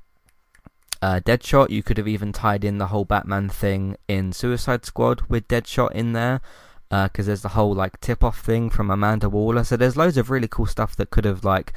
uh, 1.00 1.20
Deadshot. 1.24 1.70
You 1.70 1.84
could 1.84 1.98
have 1.98 2.08
even 2.08 2.32
tied 2.32 2.64
in 2.64 2.78
the 2.78 2.88
whole 2.88 3.04
Batman 3.04 3.48
thing 3.48 3.96
in 4.08 4.32
Suicide 4.32 4.84
Squad 4.84 5.22
with 5.28 5.46
Deadshot 5.46 5.92
in 5.92 6.14
there, 6.14 6.40
because 6.88 7.26
uh, 7.26 7.28
there's 7.28 7.42
the 7.42 7.50
whole 7.50 7.74
like 7.74 8.00
tip-off 8.00 8.40
thing 8.40 8.70
from 8.70 8.90
Amanda 8.90 9.28
Waller. 9.28 9.62
So 9.62 9.76
there's 9.76 9.96
loads 9.96 10.16
of 10.16 10.30
really 10.30 10.48
cool 10.48 10.66
stuff 10.66 10.96
that 10.96 11.10
could 11.10 11.24
have 11.24 11.44
like 11.44 11.72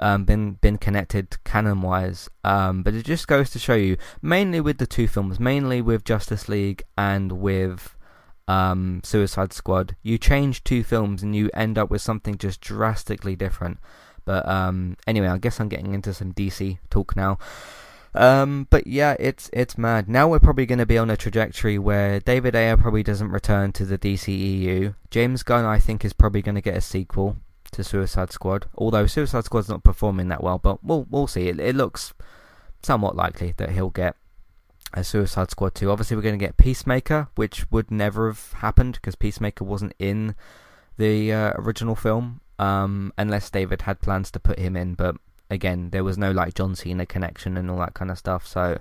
um, 0.00 0.24
been 0.24 0.54
been 0.54 0.78
connected 0.78 1.36
canon 1.44 1.82
wise. 1.82 2.28
Um, 2.42 2.82
but 2.82 2.94
it 2.94 3.04
just 3.04 3.28
goes 3.28 3.50
to 3.50 3.58
show 3.58 3.74
you, 3.74 3.96
mainly 4.20 4.60
with 4.60 4.78
the 4.78 4.86
two 4.86 5.06
films, 5.06 5.38
mainly 5.38 5.80
with 5.80 6.04
Justice 6.04 6.48
League 6.48 6.82
and 6.98 7.32
with 7.32 7.96
um, 8.48 9.00
Suicide 9.04 9.52
Squad, 9.52 9.94
you 10.02 10.18
change 10.18 10.64
two 10.64 10.82
films 10.82 11.22
and 11.22 11.36
you 11.36 11.50
end 11.54 11.78
up 11.78 11.90
with 11.90 12.02
something 12.02 12.36
just 12.36 12.60
drastically 12.60 13.36
different. 13.36 13.78
But 14.24 14.48
um, 14.48 14.96
anyway, 15.06 15.28
I 15.28 15.38
guess 15.38 15.60
I'm 15.60 15.68
getting 15.68 15.94
into 15.94 16.12
some 16.12 16.32
DC 16.32 16.78
talk 16.88 17.14
now. 17.14 17.38
Um, 18.12 18.66
but 18.70 18.88
yeah, 18.88 19.14
it's 19.20 19.50
it's 19.52 19.78
mad. 19.78 20.08
Now 20.08 20.26
we're 20.28 20.40
probably 20.40 20.66
going 20.66 20.80
to 20.80 20.86
be 20.86 20.98
on 20.98 21.10
a 21.10 21.16
trajectory 21.16 21.78
where 21.78 22.18
David 22.18 22.56
Ayer 22.56 22.76
probably 22.76 23.04
doesn't 23.04 23.30
return 23.30 23.70
to 23.72 23.84
the 23.84 23.98
DCEU. 23.98 24.96
James 25.10 25.44
Gunn, 25.44 25.64
I 25.64 25.78
think, 25.78 26.04
is 26.04 26.12
probably 26.12 26.42
going 26.42 26.56
to 26.56 26.60
get 26.60 26.76
a 26.76 26.80
sequel 26.80 27.36
to 27.72 27.84
Suicide 27.84 28.32
Squad. 28.32 28.66
Although 28.74 29.06
Suicide 29.06 29.44
Squad's 29.44 29.68
not 29.68 29.82
performing 29.82 30.28
that 30.28 30.42
well, 30.42 30.58
but 30.58 30.82
we'll 30.84 31.06
we'll 31.10 31.26
see. 31.26 31.48
It, 31.48 31.60
it 31.60 31.76
looks 31.76 32.12
somewhat 32.82 33.16
likely 33.16 33.54
that 33.56 33.70
he'll 33.70 33.90
get 33.90 34.16
a 34.94 35.04
Suicide 35.04 35.50
Squad 35.50 35.74
2. 35.74 35.90
Obviously, 35.90 36.16
we're 36.16 36.22
going 36.22 36.38
to 36.38 36.44
get 36.44 36.56
Peacemaker, 36.56 37.28
which 37.34 37.70
would 37.70 37.90
never 37.90 38.28
have 38.28 38.52
happened 38.54 38.94
because 38.94 39.14
Peacemaker 39.14 39.64
wasn't 39.64 39.94
in 39.98 40.34
the 40.96 41.32
uh, 41.32 41.52
original 41.56 41.94
film, 41.94 42.40
um, 42.58 43.12
unless 43.16 43.50
David 43.50 43.82
had 43.82 44.00
plans 44.00 44.30
to 44.32 44.40
put 44.40 44.58
him 44.58 44.76
in. 44.76 44.94
But 44.94 45.16
again, 45.48 45.90
there 45.90 46.04
was 46.04 46.18
no 46.18 46.30
like 46.30 46.54
John 46.54 46.74
Cena 46.74 47.06
connection 47.06 47.56
and 47.56 47.70
all 47.70 47.78
that 47.78 47.94
kind 47.94 48.10
of 48.10 48.18
stuff. 48.18 48.46
So 48.46 48.78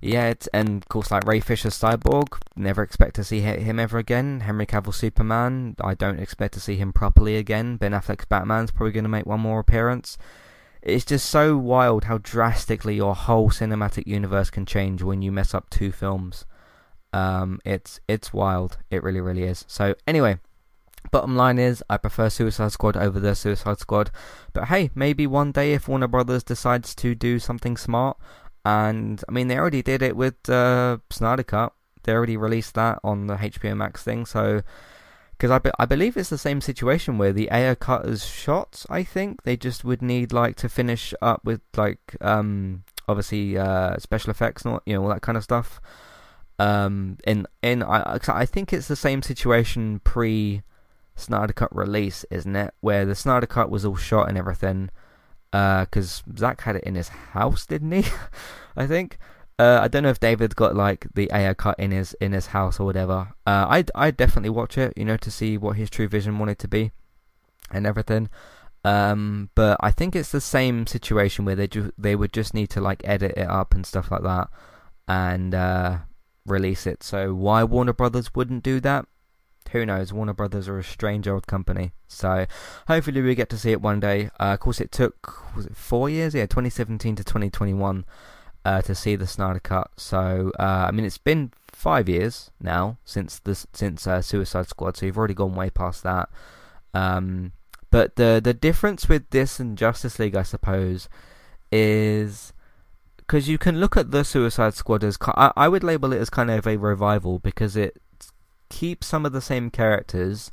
yeah, 0.00 0.34
and 0.52 0.82
of 0.82 0.88
course, 0.88 1.10
like 1.10 1.26
Ray 1.26 1.40
Fisher's 1.40 1.78
Cyborg, 1.78 2.38
never 2.56 2.82
expect 2.82 3.14
to 3.16 3.24
see 3.24 3.40
him 3.40 3.78
ever 3.78 3.98
again. 3.98 4.40
Henry 4.40 4.66
Cavill 4.66 4.94
Superman, 4.94 5.76
I 5.80 5.94
don't 5.94 6.20
expect 6.20 6.54
to 6.54 6.60
see 6.60 6.76
him 6.76 6.92
properly 6.92 7.36
again. 7.36 7.76
Ben 7.76 7.92
Affleck's 7.92 8.26
Batman's 8.26 8.70
probably 8.70 8.92
going 8.92 9.04
to 9.04 9.10
make 9.10 9.26
one 9.26 9.40
more 9.40 9.60
appearance. 9.60 10.18
It's 10.82 11.06
just 11.06 11.30
so 11.30 11.56
wild 11.56 12.04
how 12.04 12.18
drastically 12.18 12.96
your 12.96 13.14
whole 13.14 13.48
cinematic 13.48 14.06
universe 14.06 14.50
can 14.50 14.66
change 14.66 15.02
when 15.02 15.22
you 15.22 15.32
mess 15.32 15.54
up 15.54 15.70
two 15.70 15.90
films. 15.90 16.44
Um, 17.14 17.60
it's 17.64 18.00
it's 18.06 18.34
wild. 18.34 18.76
It 18.90 19.02
really, 19.02 19.20
really 19.20 19.44
is. 19.44 19.64
So 19.66 19.94
anyway, 20.06 20.40
bottom 21.10 21.36
line 21.36 21.58
is 21.58 21.82
I 21.88 21.96
prefer 21.96 22.28
Suicide 22.28 22.72
Squad 22.72 22.96
over 22.96 23.18
the 23.18 23.34
Suicide 23.34 23.78
Squad. 23.78 24.10
But 24.52 24.64
hey, 24.64 24.90
maybe 24.94 25.26
one 25.26 25.52
day 25.52 25.72
if 25.72 25.88
Warner 25.88 26.08
Brothers 26.08 26.42
decides 26.42 26.94
to 26.96 27.14
do 27.14 27.38
something 27.38 27.78
smart, 27.78 28.18
and 28.64 29.22
I 29.28 29.32
mean, 29.32 29.48
they 29.48 29.58
already 29.58 29.82
did 29.82 30.02
it 30.02 30.16
with 30.16 30.48
uh, 30.48 30.98
Snyder 31.10 31.42
Cut. 31.42 31.72
They 32.04 32.12
already 32.12 32.36
released 32.36 32.74
that 32.74 32.98
on 33.04 33.26
the 33.26 33.36
HBO 33.36 33.76
Max 33.76 34.02
thing. 34.02 34.26
So, 34.26 34.62
because 35.32 35.50
I, 35.50 35.58
be- 35.58 35.70
I 35.78 35.84
believe 35.84 36.16
it's 36.16 36.30
the 36.30 36.38
same 36.38 36.60
situation 36.60 37.18
where 37.18 37.32
the 37.32 37.50
Ayer 37.50 37.74
cut 37.74 38.06
is 38.06 38.24
shot. 38.24 38.84
I 38.88 39.02
think 39.02 39.42
they 39.42 39.56
just 39.56 39.84
would 39.84 40.02
need 40.02 40.32
like 40.32 40.56
to 40.56 40.68
finish 40.68 41.12
up 41.20 41.44
with 41.44 41.60
like 41.76 42.16
um 42.20 42.84
obviously 43.08 43.58
uh 43.58 43.96
special 43.98 44.30
effects, 44.30 44.64
not 44.64 44.82
you 44.86 44.94
know 44.94 45.02
all 45.02 45.08
that 45.08 45.22
kind 45.22 45.36
of 45.36 45.44
stuff. 45.44 45.80
Um, 46.58 47.18
in 47.26 47.46
in 47.62 47.82
I 47.82 48.18
I 48.28 48.46
think 48.46 48.72
it's 48.72 48.88
the 48.88 48.96
same 48.96 49.22
situation 49.22 50.00
pre 50.04 50.62
Snyder 51.16 51.52
Cut 51.52 51.74
release, 51.74 52.24
isn't 52.30 52.56
it? 52.56 52.72
Where 52.80 53.04
the 53.04 53.14
Snyder 53.14 53.46
Cut 53.46 53.70
was 53.70 53.84
all 53.84 53.96
shot 53.96 54.28
and 54.28 54.38
everything 54.38 54.90
because 55.54 56.24
uh, 56.28 56.36
Zack 56.36 56.62
had 56.62 56.74
it 56.76 56.84
in 56.84 56.96
his 56.96 57.08
house, 57.08 57.64
didn't 57.64 57.92
he? 57.92 58.04
I 58.76 58.86
think. 58.86 59.18
Uh, 59.56 59.78
I 59.82 59.86
don't 59.86 60.02
know 60.02 60.08
if 60.08 60.18
David 60.18 60.56
got 60.56 60.74
like 60.74 61.06
the 61.14 61.30
Ayer 61.32 61.54
cut 61.54 61.78
in 61.78 61.92
his 61.92 62.12
in 62.14 62.32
his 62.32 62.48
house 62.48 62.80
or 62.80 62.86
whatever. 62.86 63.34
Uh, 63.46 63.66
I 63.68 63.84
I 63.94 64.10
definitely 64.10 64.50
watch 64.50 64.76
it, 64.76 64.92
you 64.96 65.04
know, 65.04 65.16
to 65.16 65.30
see 65.30 65.56
what 65.56 65.76
his 65.76 65.90
true 65.90 66.08
vision 66.08 66.40
wanted 66.40 66.58
to 66.58 66.68
be, 66.68 66.90
and 67.70 67.86
everything. 67.86 68.30
Um, 68.84 69.50
but 69.54 69.76
I 69.78 69.92
think 69.92 70.16
it's 70.16 70.32
the 70.32 70.40
same 70.40 70.88
situation 70.88 71.44
where 71.44 71.54
they 71.54 71.68
ju- 71.68 71.92
they 71.96 72.16
would 72.16 72.32
just 72.32 72.52
need 72.52 72.68
to 72.70 72.80
like 72.80 73.02
edit 73.04 73.34
it 73.36 73.48
up 73.48 73.74
and 73.74 73.86
stuff 73.86 74.10
like 74.10 74.24
that, 74.24 74.48
and 75.06 75.54
uh, 75.54 75.98
release 76.44 76.84
it. 76.84 77.04
So 77.04 77.32
why 77.32 77.62
Warner 77.62 77.92
Brothers 77.92 78.34
wouldn't 78.34 78.64
do 78.64 78.80
that? 78.80 79.06
Who 79.74 79.84
knows? 79.84 80.12
Warner 80.12 80.32
Brothers 80.32 80.68
are 80.68 80.78
a 80.78 80.84
strange 80.84 81.26
old 81.26 81.48
company. 81.48 81.92
So 82.06 82.46
hopefully 82.86 83.20
we 83.20 83.34
get 83.34 83.50
to 83.50 83.58
see 83.58 83.72
it 83.72 83.82
one 83.82 83.98
day. 83.98 84.30
Uh, 84.38 84.54
of 84.54 84.60
course, 84.60 84.80
it 84.80 84.92
took 84.92 85.54
was 85.56 85.66
it 85.66 85.76
four 85.76 86.08
years? 86.08 86.32
Yeah, 86.32 86.46
2017 86.46 87.16
to 87.16 87.24
2021 87.24 88.04
uh, 88.64 88.82
to 88.82 88.94
see 88.94 89.16
the 89.16 89.26
Snyder 89.26 89.58
Cut. 89.58 89.90
So 89.96 90.52
uh, 90.60 90.86
I 90.88 90.92
mean, 90.92 91.04
it's 91.04 91.18
been 91.18 91.50
five 91.66 92.08
years 92.08 92.52
now 92.60 92.98
since 93.04 93.40
this 93.40 93.66
since 93.72 94.06
uh, 94.06 94.22
Suicide 94.22 94.68
Squad. 94.68 94.96
So 94.96 95.06
you've 95.06 95.18
already 95.18 95.34
gone 95.34 95.56
way 95.56 95.70
past 95.70 96.04
that. 96.04 96.28
Um, 96.94 97.50
but 97.90 98.14
the 98.14 98.40
the 98.42 98.54
difference 98.54 99.08
with 99.08 99.28
this 99.30 99.58
and 99.58 99.76
Justice 99.76 100.20
League, 100.20 100.36
I 100.36 100.44
suppose, 100.44 101.08
is 101.72 102.52
because 103.16 103.48
you 103.48 103.58
can 103.58 103.80
look 103.80 103.96
at 103.96 104.12
the 104.12 104.22
Suicide 104.22 104.74
Squad 104.74 105.02
as 105.02 105.18
I, 105.20 105.50
I 105.56 105.66
would 105.66 105.82
label 105.82 106.12
it 106.12 106.20
as 106.20 106.30
kind 106.30 106.48
of 106.48 106.64
a 106.64 106.76
revival 106.76 107.40
because 107.40 107.76
it 107.76 108.00
keep 108.80 109.04
some 109.04 109.24
of 109.24 109.32
the 109.32 109.40
same 109.40 109.70
characters 109.70 110.50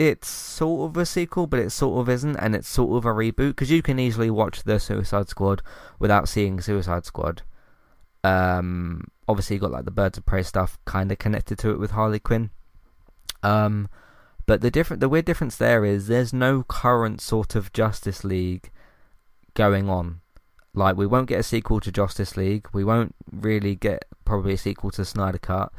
it's 0.00 0.28
sort 0.28 0.88
of 0.88 0.96
a 0.96 1.04
sequel, 1.04 1.46
but 1.46 1.60
it 1.60 1.68
sort 1.68 2.00
of 2.00 2.08
isn't, 2.08 2.36
and 2.36 2.54
it's 2.54 2.70
sort 2.70 2.96
of 2.96 3.04
a 3.04 3.12
reboot 3.12 3.50
because 3.50 3.70
you 3.70 3.82
can 3.82 3.98
easily 3.98 4.30
watch 4.30 4.62
the 4.62 4.80
Suicide 4.80 5.28
Squad 5.28 5.60
without 5.98 6.26
seeing 6.26 6.58
Suicide 6.58 7.04
Squad. 7.04 7.42
Um, 8.24 9.08
obviously 9.28 9.56
you 9.56 9.60
got 9.60 9.72
like 9.72 9.84
the 9.84 9.90
Birds 9.90 10.16
of 10.16 10.24
Prey 10.24 10.42
stuff 10.42 10.78
kind 10.86 11.12
of 11.12 11.18
connected 11.18 11.58
to 11.58 11.70
it 11.70 11.78
with 11.78 11.90
Harley 11.90 12.18
Quinn. 12.18 12.48
Um, 13.42 13.90
but 14.46 14.62
the 14.62 14.70
different, 14.70 15.00
the 15.00 15.08
weird 15.08 15.26
difference 15.26 15.56
there 15.56 15.84
is 15.84 16.06
there's 16.06 16.32
no 16.32 16.62
current 16.62 17.20
sort 17.20 17.54
of 17.54 17.70
Justice 17.74 18.24
League 18.24 18.70
going 19.52 19.90
on. 19.90 20.22
Like 20.72 20.96
we 20.96 21.06
won't 21.06 21.28
get 21.28 21.40
a 21.40 21.42
sequel 21.42 21.78
to 21.80 21.92
Justice 21.92 22.38
League. 22.38 22.66
We 22.72 22.84
won't 22.84 23.14
really 23.30 23.74
get 23.74 24.06
probably 24.24 24.54
a 24.54 24.58
sequel 24.58 24.90
to 24.92 25.04
Snyder 25.04 25.36
Cut. 25.36 25.72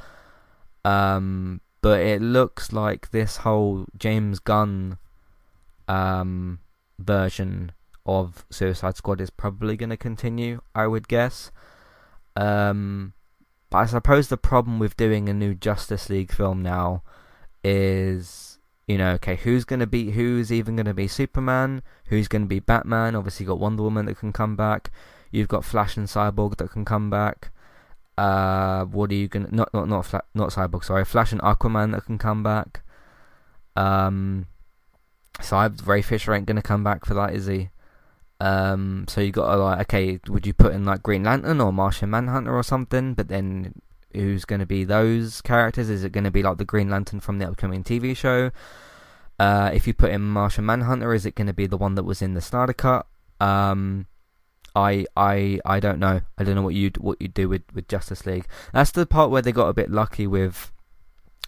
Um, 0.84 1.62
but 1.82 2.02
it 2.02 2.22
looks 2.22 2.72
like 2.72 3.12
this 3.12 3.38
whole 3.38 3.86
James 3.98 4.40
Gunn 4.40 4.98
um, 5.88 6.60
version 7.00 7.72
of 8.06 8.46
Suicide 8.50 8.98
Squad 8.98 9.22
is 9.22 9.30
probably 9.30 9.78
going 9.78 9.90
to 9.90 9.98
continue. 9.98 10.62
I 10.74 10.88
would 10.88 11.08
guess. 11.08 11.52
Um, 12.36 13.14
but 13.70 13.78
I 13.80 13.86
suppose 13.86 14.28
the 14.28 14.38
problem 14.38 14.80
with 14.80 14.98
doing 14.98 15.30
a 15.30 15.34
new 15.34 15.54
Justice 15.54 16.10
League 16.10 16.32
film 16.32 16.62
now 16.62 17.04
is, 17.64 18.60
you 18.88 18.98
know, 18.98 19.12
okay, 19.14 19.36
who's 19.36 19.66
going 19.66 19.80
to 19.80 19.88
be, 19.88 20.12
who's 20.12 20.52
even 20.52 20.76
going 20.76 20.86
to 20.86 20.94
be 20.94 21.08
Superman? 21.08 21.82
Who's 22.06 22.28
going 22.28 22.44
to 22.44 22.48
be 22.48 22.60
Batman? 22.60 23.16
Obviously, 23.16 23.46
you've 23.46 23.52
got 23.52 23.60
Wonder 23.60 23.84
Woman 23.84 24.06
that 24.06 24.20
can 24.20 24.34
come 24.34 24.56
back. 24.56 24.92
You've 25.32 25.48
got 25.48 25.64
Flash 25.64 25.96
and 25.96 26.08
Cyborg 26.08 26.58
that 26.58 26.72
can 26.72 26.84
come 26.86 27.10
back. 27.10 27.52
Uh, 28.22 28.86
what 28.86 29.10
are 29.10 29.16
you 29.16 29.28
gonna? 29.28 29.50
Not 29.52 29.74
not 29.74 29.88
not 29.90 30.06
Fla- 30.06 30.24
not 30.36 30.50
Cyborg. 30.50 30.84
Sorry, 30.84 31.04
Flash 31.06 31.32
and 31.32 31.42
Aquaman 31.42 31.92
that 31.94 32.06
can 32.06 32.20
come 32.20 32.44
back. 32.44 32.84
Um, 33.76 34.46
I, 35.52 35.70
Ray 35.86 36.04
Fisher 36.04 36.34
ain't 36.34 36.46
gonna 36.46 36.62
come 36.62 36.84
back 36.84 37.06
for 37.06 37.16
that, 37.16 37.34
is 37.34 37.48
he? 37.48 37.70
Um, 38.40 39.06
so 39.08 39.22
you 39.22 39.32
got 39.32 39.52
to 39.52 39.58
like, 39.58 39.82
okay, 39.82 40.20
would 40.28 40.48
you 40.48 40.54
put 40.54 40.74
in 40.74 40.84
like 40.84 41.04
Green 41.04 41.24
Lantern 41.24 41.62
or 41.62 41.72
Martian 41.72 42.10
Manhunter 42.10 42.56
or 42.56 42.64
something? 42.64 43.14
But 43.14 43.28
then 43.28 43.82
who's 44.14 44.46
going 44.46 44.62
to 44.62 44.66
be 44.66 44.84
those 44.84 45.42
characters? 45.42 45.92
Is 45.92 46.04
it 46.04 46.12
going 46.12 46.24
to 46.24 46.32
be 46.32 46.42
like 46.42 46.58
the 46.58 46.66
Green 46.66 46.90
Lantern 46.90 47.20
from 47.20 47.38
the 47.38 47.48
upcoming 47.48 47.84
TV 47.84 48.18
show? 48.18 48.50
Uh, 49.38 49.70
if 49.72 49.86
you 49.86 49.94
put 49.94 50.10
in 50.10 50.22
Martian 50.22 50.66
Manhunter, 50.66 51.14
is 51.14 51.28
it 51.28 51.36
going 51.36 51.48
to 51.48 51.54
be 51.54 51.68
the 51.68 51.78
one 51.78 51.94
that 51.94 52.04
was 52.04 52.22
in 52.24 52.34
the 52.34 52.42
Snyder 52.42 52.74
Cut? 52.74 53.06
Um, 53.40 54.08
I 54.76 55.06
I 55.16 55.60
I 55.66 55.80
don't 55.80 56.00
know. 56.00 56.22
I 56.38 56.44
don't 56.44 56.56
know 56.56 56.62
what 56.62 56.76
you 56.76 56.92
what 57.00 57.22
you 57.22 57.28
do 57.28 57.50
with 57.50 57.64
with 57.74 57.88
Justice 57.88 58.26
League. 58.26 58.48
That's 58.74 58.92
the 58.92 59.06
part 59.06 59.30
where 59.30 59.42
they 59.42 59.52
got 59.52 59.68
a 59.68 59.74
bit 59.74 59.92
lucky 59.92 60.28
with 60.28 60.72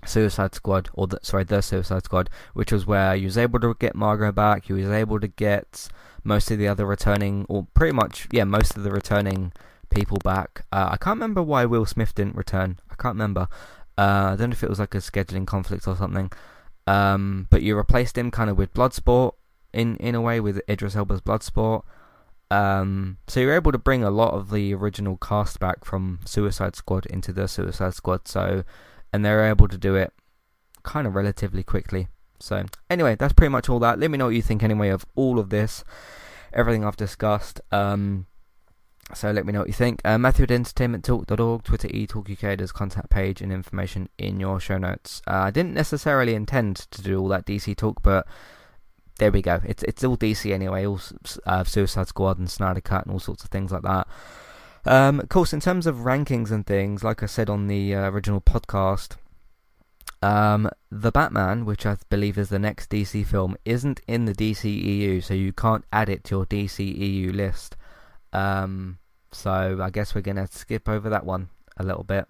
Suicide 0.06 0.54
Squad, 0.56 0.90
or 0.94 1.08
the, 1.08 1.20
sorry, 1.22 1.44
the 1.44 1.62
Suicide 1.62 2.04
Squad, 2.06 2.30
which 2.54 2.72
was 2.72 2.86
where 2.86 3.16
you 3.16 3.26
was 3.26 3.38
able 3.38 3.60
to 3.60 3.74
get 3.80 3.96
Margot 3.96 4.32
back. 4.32 4.70
You 4.70 4.76
was 4.76 4.88
able 4.88 5.20
to 5.20 5.28
get 5.28 5.88
most 6.24 6.52
of 6.52 6.58
the 6.58 6.68
other 6.68 6.86
returning, 6.86 7.46
or 7.50 7.68
pretty 7.74 7.94
much, 7.94 8.28
yeah, 8.32 8.44
most 8.44 8.76
of 8.76 8.84
the 8.84 8.92
returning 8.92 9.54
people 9.90 10.18
back. 10.24 10.66
Uh, 10.72 10.90
I 10.92 10.98
can't 10.98 11.18
remember 11.18 11.42
why 11.42 11.66
Will 11.66 11.86
Smith 11.86 12.16
didn't 12.16 12.36
return. 12.36 12.80
I 12.90 12.96
can't 12.96 13.16
remember. 13.16 13.48
Uh, 13.98 14.32
I 14.34 14.36
don't 14.38 14.50
know 14.50 14.54
if 14.54 14.64
it 14.64 14.70
was 14.70 14.80
like 14.80 14.96
a 14.96 15.00
scheduling 15.00 15.46
conflict 15.46 15.88
or 15.88 15.96
something. 15.96 16.32
Um, 16.88 17.48
but 17.50 17.62
you 17.62 17.78
replaced 17.78 18.18
him 18.18 18.32
kind 18.32 18.50
of 18.50 18.58
with 18.58 18.74
Bloodsport 18.74 19.34
in 19.72 19.96
in 19.98 20.16
a 20.16 20.22
way 20.22 20.40
with 20.40 20.62
Idris 20.70 20.96
Elba's 20.96 21.22
Bloodsport. 21.22 21.84
Um, 22.54 23.18
so 23.28 23.40
you're 23.40 23.56
able 23.56 23.72
to 23.72 23.80
bring 23.80 24.04
a 24.04 24.12
lot 24.12 24.34
of 24.34 24.52
the 24.52 24.76
original 24.76 25.18
cast 25.18 25.60
back 25.60 25.84
from 25.84 26.20
Suicide 26.24 26.76
Squad 26.76 27.08
into 27.08 27.34
the 27.34 27.48
Suicide 27.48 27.96
Squad. 27.96 28.28
So, 28.28 28.64
and 29.12 29.26
they're 29.26 29.50
able 29.50 29.68
to 29.68 29.78
do 29.78 29.96
it 29.96 30.14
kind 30.84 31.08
of 31.08 31.16
relatively 31.16 31.64
quickly. 31.64 32.10
So, 32.40 32.66
anyway, 32.92 33.16
that's 33.16 33.34
pretty 33.34 33.50
much 33.50 33.70
all 33.70 33.80
that. 33.80 33.98
Let 33.98 34.12
me 34.12 34.20
know 34.20 34.26
what 34.26 34.36
you 34.36 34.44
think 34.44 34.62
anyway 34.62 34.90
of 34.90 35.04
all 35.16 35.40
of 35.40 35.50
this, 35.50 35.84
everything 36.54 36.86
I've 36.86 36.98
discussed. 36.98 37.60
Um, 37.72 38.28
so 39.16 39.32
let 39.32 39.46
me 39.48 39.52
know 39.52 39.60
what 39.60 39.68
you 39.68 39.74
think. 39.74 40.02
Uh, 40.06 40.20
Matthew 40.20 40.44
at 40.44 40.50
entertainmenttalk.org, 40.50 41.64
Twitter 41.64 41.88
eTalkUK, 41.88 42.58
there's 42.58 42.72
contact 42.72 43.10
page 43.10 43.42
and 43.42 43.52
information 43.52 44.10
in 44.20 44.40
your 44.40 44.60
show 44.60 44.78
notes. 44.78 45.22
Uh, 45.28 45.38
I 45.38 45.52
didn't 45.52 45.74
necessarily 45.74 46.36
intend 46.36 46.76
to 46.92 47.02
do 47.02 47.20
all 47.20 47.28
that 47.30 47.46
DC 47.46 47.76
talk, 47.76 48.04
but 48.04 48.28
there 49.24 49.32
we 49.32 49.42
go. 49.42 49.62
It's 49.64 49.84
it's 49.84 50.04
all 50.04 50.18
DC 50.18 50.52
anyway, 50.52 50.86
all 50.86 51.00
uh, 51.46 51.64
Suicide 51.64 52.10
Squad 52.10 52.40
and 52.40 52.52
Snyder 52.52 52.82
Cut 52.82 53.06
and 53.06 53.14
all 53.14 53.22
sorts 53.22 53.42
of 53.46 53.50
things 53.50 53.72
like 53.72 53.84
that. 53.84 54.06
Um, 54.84 55.22
of 55.22 55.30
course, 55.30 55.54
in 55.54 55.62
terms 55.62 55.88
of 55.88 56.00
rankings 56.00 56.52
and 56.52 56.68
things, 56.68 57.06
like 57.06 57.24
I 57.24 57.28
said 57.28 57.50
on 57.50 57.68
the 57.68 57.96
uh, 57.96 58.10
original 58.10 58.42
podcast, 58.42 59.16
um, 60.22 60.70
the 60.92 61.10
Batman, 61.10 61.64
which 61.64 61.86
I 61.86 61.96
believe 62.10 62.38
is 62.38 62.50
the 62.50 62.60
next 62.60 62.90
DC 62.90 63.26
film, 63.26 63.56
isn't 63.64 64.02
in 64.10 64.26
the 64.26 64.34
DCEU, 64.34 65.24
so 65.24 65.34
you 65.34 65.54
can't 65.54 65.86
add 65.94 66.10
it 66.10 66.26
to 66.26 66.36
your 66.36 66.46
DCEU 66.46 67.34
list. 67.34 67.78
Um, 68.34 69.00
so 69.32 69.80
I 69.82 69.90
guess 69.90 70.14
we're 70.14 70.20
gonna 70.20 70.48
skip 70.52 70.90
over 70.90 71.10
that 71.10 71.26
one 71.26 71.48
a 71.78 71.84
little 71.84 72.04
bit. 72.04 72.26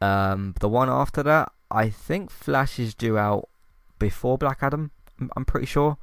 Um, 0.00 0.56
the 0.58 0.68
one 0.68 0.90
after 0.90 1.22
that, 1.22 1.52
I 1.70 1.90
think 1.90 2.32
Flash 2.32 2.80
is 2.80 2.92
due 2.92 3.18
out 3.18 3.48
before 4.00 4.36
Black 4.36 4.58
Adam. 4.62 4.90
I'm 5.36 5.44
pretty 5.44 5.66
sure. 5.66 5.96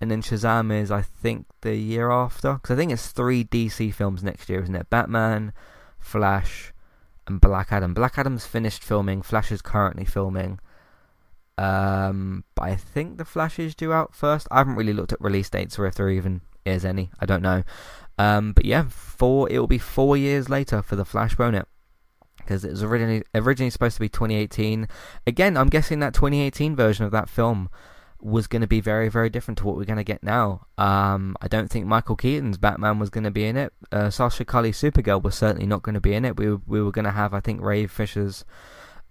And 0.00 0.10
then 0.10 0.22
Shazam 0.22 0.72
is, 0.72 0.90
I 0.90 1.02
think, 1.02 1.46
the 1.60 1.76
year 1.76 2.10
after. 2.10 2.54
Because 2.54 2.70
I 2.70 2.76
think 2.76 2.92
it's 2.92 3.08
three 3.08 3.44
DC 3.44 3.92
films 3.92 4.22
next 4.22 4.48
year, 4.48 4.62
isn't 4.62 4.74
it? 4.74 4.88
Batman, 4.88 5.52
Flash, 5.98 6.72
and 7.26 7.40
Black 7.40 7.70
Adam. 7.70 7.92
Black 7.92 8.16
Adam's 8.16 8.46
finished 8.46 8.82
filming. 8.82 9.20
Flash 9.20 9.52
is 9.52 9.60
currently 9.60 10.06
filming. 10.06 10.58
Um, 11.58 12.44
but 12.54 12.62
I 12.62 12.76
think 12.76 13.18
the 13.18 13.26
Flash 13.26 13.58
is 13.58 13.74
due 13.74 13.92
out 13.92 14.14
first. 14.14 14.48
I 14.50 14.58
haven't 14.58 14.76
really 14.76 14.94
looked 14.94 15.12
at 15.12 15.20
release 15.20 15.50
dates 15.50 15.78
or 15.78 15.84
if 15.84 15.94
there 15.94 16.08
even 16.08 16.40
is 16.64 16.84
any. 16.86 17.10
I 17.20 17.26
don't 17.26 17.42
know. 17.42 17.62
Um, 18.18 18.52
but 18.52 18.64
yeah, 18.64 18.86
four. 18.88 19.50
It 19.50 19.58
will 19.58 19.66
be 19.66 19.78
four 19.78 20.16
years 20.16 20.48
later 20.48 20.80
for 20.80 20.96
the 20.96 21.04
Flash, 21.04 21.38
won't 21.38 21.56
it? 21.56 21.66
Because 22.38 22.64
it 22.64 22.70
was 22.70 22.82
originally 22.82 23.22
originally 23.34 23.70
supposed 23.70 23.96
to 23.96 24.00
be 24.00 24.08
2018. 24.08 24.88
Again, 25.26 25.56
I'm 25.56 25.68
guessing 25.68 26.00
that 26.00 26.14
2018 26.14 26.74
version 26.74 27.04
of 27.04 27.12
that 27.12 27.28
film 27.28 27.68
was 28.22 28.46
going 28.46 28.62
to 28.62 28.68
be 28.68 28.80
very, 28.80 29.08
very 29.08 29.30
different 29.30 29.58
to 29.58 29.64
what 29.64 29.76
we're 29.76 29.84
going 29.84 29.96
to 29.96 30.04
get 30.04 30.22
now. 30.22 30.66
Um, 30.78 31.36
I 31.40 31.48
don't 31.48 31.70
think 31.70 31.86
Michael 31.86 32.16
Keaton's 32.16 32.58
Batman 32.58 32.98
was 32.98 33.10
going 33.10 33.24
to 33.24 33.30
be 33.30 33.44
in 33.44 33.56
it. 33.56 33.72
Uh, 33.90 34.10
Sasha 34.10 34.44
Calle 34.44 34.72
Supergirl 34.72 35.22
was 35.22 35.34
certainly 35.34 35.66
not 35.66 35.82
going 35.82 35.94
to 35.94 36.00
be 36.00 36.14
in 36.14 36.24
it. 36.24 36.36
We 36.36 36.50
were, 36.50 36.60
we 36.66 36.82
were 36.82 36.92
going 36.92 37.04
to 37.04 37.10
have, 37.10 37.32
I 37.32 37.40
think, 37.40 37.60
Ray 37.60 37.86
Fisher's 37.86 38.44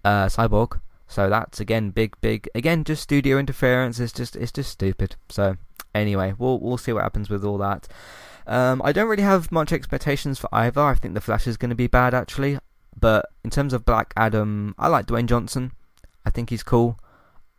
uh, 0.04 0.26
Cyborg. 0.26 0.80
So 1.08 1.28
that's 1.28 1.58
again 1.58 1.90
big, 1.90 2.16
big. 2.20 2.48
Again, 2.54 2.84
just 2.84 3.02
studio 3.02 3.38
interference. 3.38 3.98
It's 3.98 4.12
just, 4.12 4.36
it's 4.36 4.52
just 4.52 4.70
stupid. 4.70 5.16
So 5.28 5.56
anyway, 5.94 6.34
we'll 6.38 6.60
we'll 6.60 6.78
see 6.78 6.92
what 6.92 7.02
happens 7.02 7.28
with 7.28 7.44
all 7.44 7.58
that. 7.58 7.88
Um, 8.46 8.80
I 8.84 8.92
don't 8.92 9.08
really 9.08 9.22
have 9.22 9.52
much 9.52 9.72
expectations 9.72 10.38
for 10.38 10.48
either. 10.52 10.80
I 10.80 10.94
think 10.94 11.14
the 11.14 11.20
Flash 11.20 11.46
is 11.46 11.56
going 11.56 11.70
to 11.70 11.74
be 11.74 11.86
bad 11.86 12.14
actually. 12.14 12.58
But 12.98 13.26
in 13.44 13.50
terms 13.50 13.72
of 13.72 13.84
Black 13.84 14.12
Adam, 14.16 14.74
I 14.78 14.88
like 14.88 15.06
Dwayne 15.06 15.26
Johnson. 15.26 15.72
I 16.24 16.30
think 16.30 16.50
he's 16.50 16.62
cool. 16.62 16.98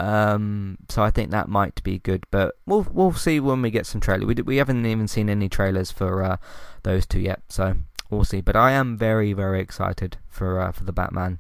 Um, 0.02 0.80
so 0.90 1.04
I 1.04 1.12
think 1.12 1.30
that 1.30 1.48
might 1.48 1.84
be 1.84 2.00
good, 2.00 2.26
but 2.32 2.56
we'll 2.66 2.88
we'll 2.92 3.14
see 3.14 3.40
when 3.40 3.62
we 3.62 3.70
get 3.70 3.86
some 3.86 4.02
trailers. 4.02 4.26
We 4.26 4.34
we 4.42 4.58
haven't 4.58 4.84
even 4.84 5.08
seen 5.08 5.30
any 5.30 5.48
trailers 5.48 5.92
for 5.92 6.24
uh, 6.24 6.38
those 6.82 7.06
two 7.06 7.20
yet, 7.20 7.44
so 7.50 7.76
we'll 8.10 8.24
see. 8.24 8.42
But 8.42 8.56
I 8.56 8.72
am 8.72 8.98
very 8.98 9.32
very 9.34 9.60
excited 9.62 10.18
for 10.28 10.60
uh, 10.60 10.72
for 10.72 10.86
the 10.86 10.92
Batman. 10.92 11.38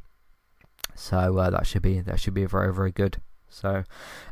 So 0.93 1.39
uh, 1.39 1.49
that 1.49 1.65
should 1.65 1.81
be 1.81 2.01
that 2.01 2.19
should 2.19 2.35
be 2.35 2.45
very 2.45 2.71
very 2.71 2.91
good. 2.91 3.19
So 3.49 3.83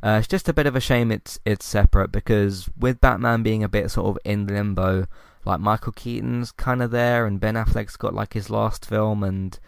uh, 0.03 0.17
it's 0.19 0.27
just 0.27 0.47
a 0.47 0.53
bit 0.53 0.67
of 0.67 0.75
a 0.75 0.79
shame 0.79 1.11
it's 1.11 1.39
it's 1.43 1.65
separate 1.65 2.11
because 2.11 2.69
with 2.77 3.01
Batman 3.01 3.41
being 3.41 3.63
a 3.63 3.69
bit 3.69 3.89
sort 3.89 4.09
of 4.09 4.19
in 4.23 4.45
limbo, 4.45 5.07
like 5.43 5.59
Michael 5.59 5.93
Keaton's 5.93 6.51
kind 6.51 6.83
of 6.83 6.91
there 6.91 7.25
and 7.25 7.39
Ben 7.39 7.55
Affleck's 7.55 7.97
got 7.97 8.13
like 8.13 8.33
his 8.33 8.51
last 8.51 8.85
film 8.85 9.23
and 9.23 9.59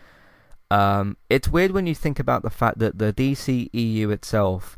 um, 0.71 1.17
it's 1.29 1.49
weird 1.49 1.71
when 1.71 1.85
you 1.85 1.93
think 1.93 2.17
about 2.17 2.43
the 2.43 2.49
fact 2.49 2.79
that 2.79 2.97
the 2.97 3.11
DCEU 3.11 4.09
itself 4.09 4.77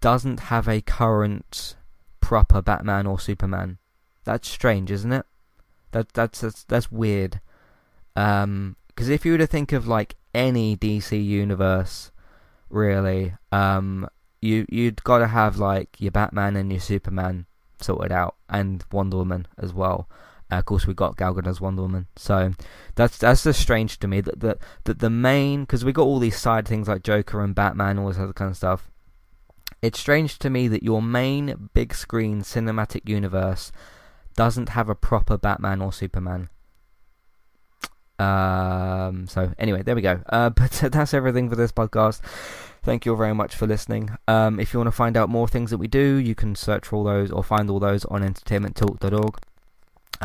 doesn't 0.00 0.40
have 0.40 0.66
a 0.66 0.80
current 0.80 1.76
proper 2.20 2.60
Batman 2.60 3.06
or 3.06 3.20
Superman. 3.20 3.78
That's 4.24 4.48
strange, 4.48 4.90
isn't 4.90 5.12
it? 5.12 5.24
That 5.92 6.12
that's 6.14 6.40
that's, 6.40 6.64
that's 6.64 6.90
weird. 6.90 7.40
Because 8.14 8.44
um, 8.44 8.76
if 8.96 9.24
you 9.24 9.30
were 9.30 9.38
to 9.38 9.46
think 9.46 9.70
of 9.70 9.86
like 9.86 10.16
any 10.34 10.76
DC 10.76 11.24
universe, 11.24 12.10
really, 12.68 13.34
um, 13.52 14.08
you 14.42 14.66
you'd 14.68 15.04
got 15.04 15.18
to 15.18 15.28
have 15.28 15.58
like 15.58 16.00
your 16.00 16.10
Batman 16.10 16.56
and 16.56 16.72
your 16.72 16.80
Superman 16.80 17.46
sorted 17.80 18.10
out, 18.10 18.34
and 18.48 18.84
Wonder 18.90 19.18
Woman 19.18 19.46
as 19.56 19.72
well. 19.72 20.08
Uh, 20.50 20.56
of 20.56 20.64
course, 20.64 20.86
we 20.86 20.94
got 20.94 21.16
Gal 21.16 21.34
Gadot's 21.34 21.60
Wonder 21.60 21.82
Woman, 21.82 22.06
so 22.16 22.52
that's 22.96 23.18
that's 23.18 23.44
just 23.44 23.60
strange 23.60 23.98
to 24.00 24.08
me 24.08 24.20
that 24.20 24.40
that, 24.40 24.58
that 24.84 24.98
the 24.98 25.10
main 25.10 25.62
because 25.62 25.84
we 25.84 25.92
got 25.92 26.02
all 26.02 26.18
these 26.18 26.38
side 26.38 26.66
things 26.66 26.88
like 26.88 27.02
Joker 27.02 27.42
and 27.42 27.54
Batman, 27.54 27.98
all 27.98 28.08
this 28.08 28.18
other 28.18 28.32
kind 28.32 28.50
of 28.50 28.56
stuff. 28.56 28.90
It's 29.82 29.98
strange 29.98 30.38
to 30.40 30.50
me 30.50 30.68
that 30.68 30.82
your 30.82 31.00
main 31.00 31.70
big 31.72 31.94
screen 31.94 32.42
cinematic 32.42 33.08
universe 33.08 33.72
doesn't 34.36 34.70
have 34.70 34.88
a 34.88 34.94
proper 34.94 35.38
Batman 35.38 35.80
or 35.80 35.92
Superman. 35.92 36.48
Um. 38.18 39.26
So 39.28 39.52
anyway, 39.58 39.82
there 39.82 39.94
we 39.94 40.02
go. 40.02 40.20
Uh, 40.28 40.50
but 40.50 40.72
that's 40.72 41.14
everything 41.14 41.48
for 41.48 41.56
this 41.56 41.72
podcast. 41.72 42.20
Thank 42.82 43.04
you 43.04 43.12
all 43.12 43.18
very 43.18 43.34
much 43.34 43.54
for 43.54 43.66
listening. 43.66 44.10
Um, 44.26 44.58
if 44.58 44.72
you 44.72 44.80
want 44.80 44.88
to 44.88 44.92
find 44.92 45.16
out 45.16 45.28
more 45.28 45.46
things 45.46 45.70
that 45.70 45.78
we 45.78 45.86
do, 45.86 46.14
you 46.16 46.34
can 46.34 46.54
search 46.54 46.86
for 46.86 46.96
all 46.96 47.04
those 47.04 47.30
or 47.30 47.44
find 47.44 47.68
all 47.70 47.78
those 47.78 48.04
on 48.06 48.22
entertainmenttalk.org. 48.22 49.36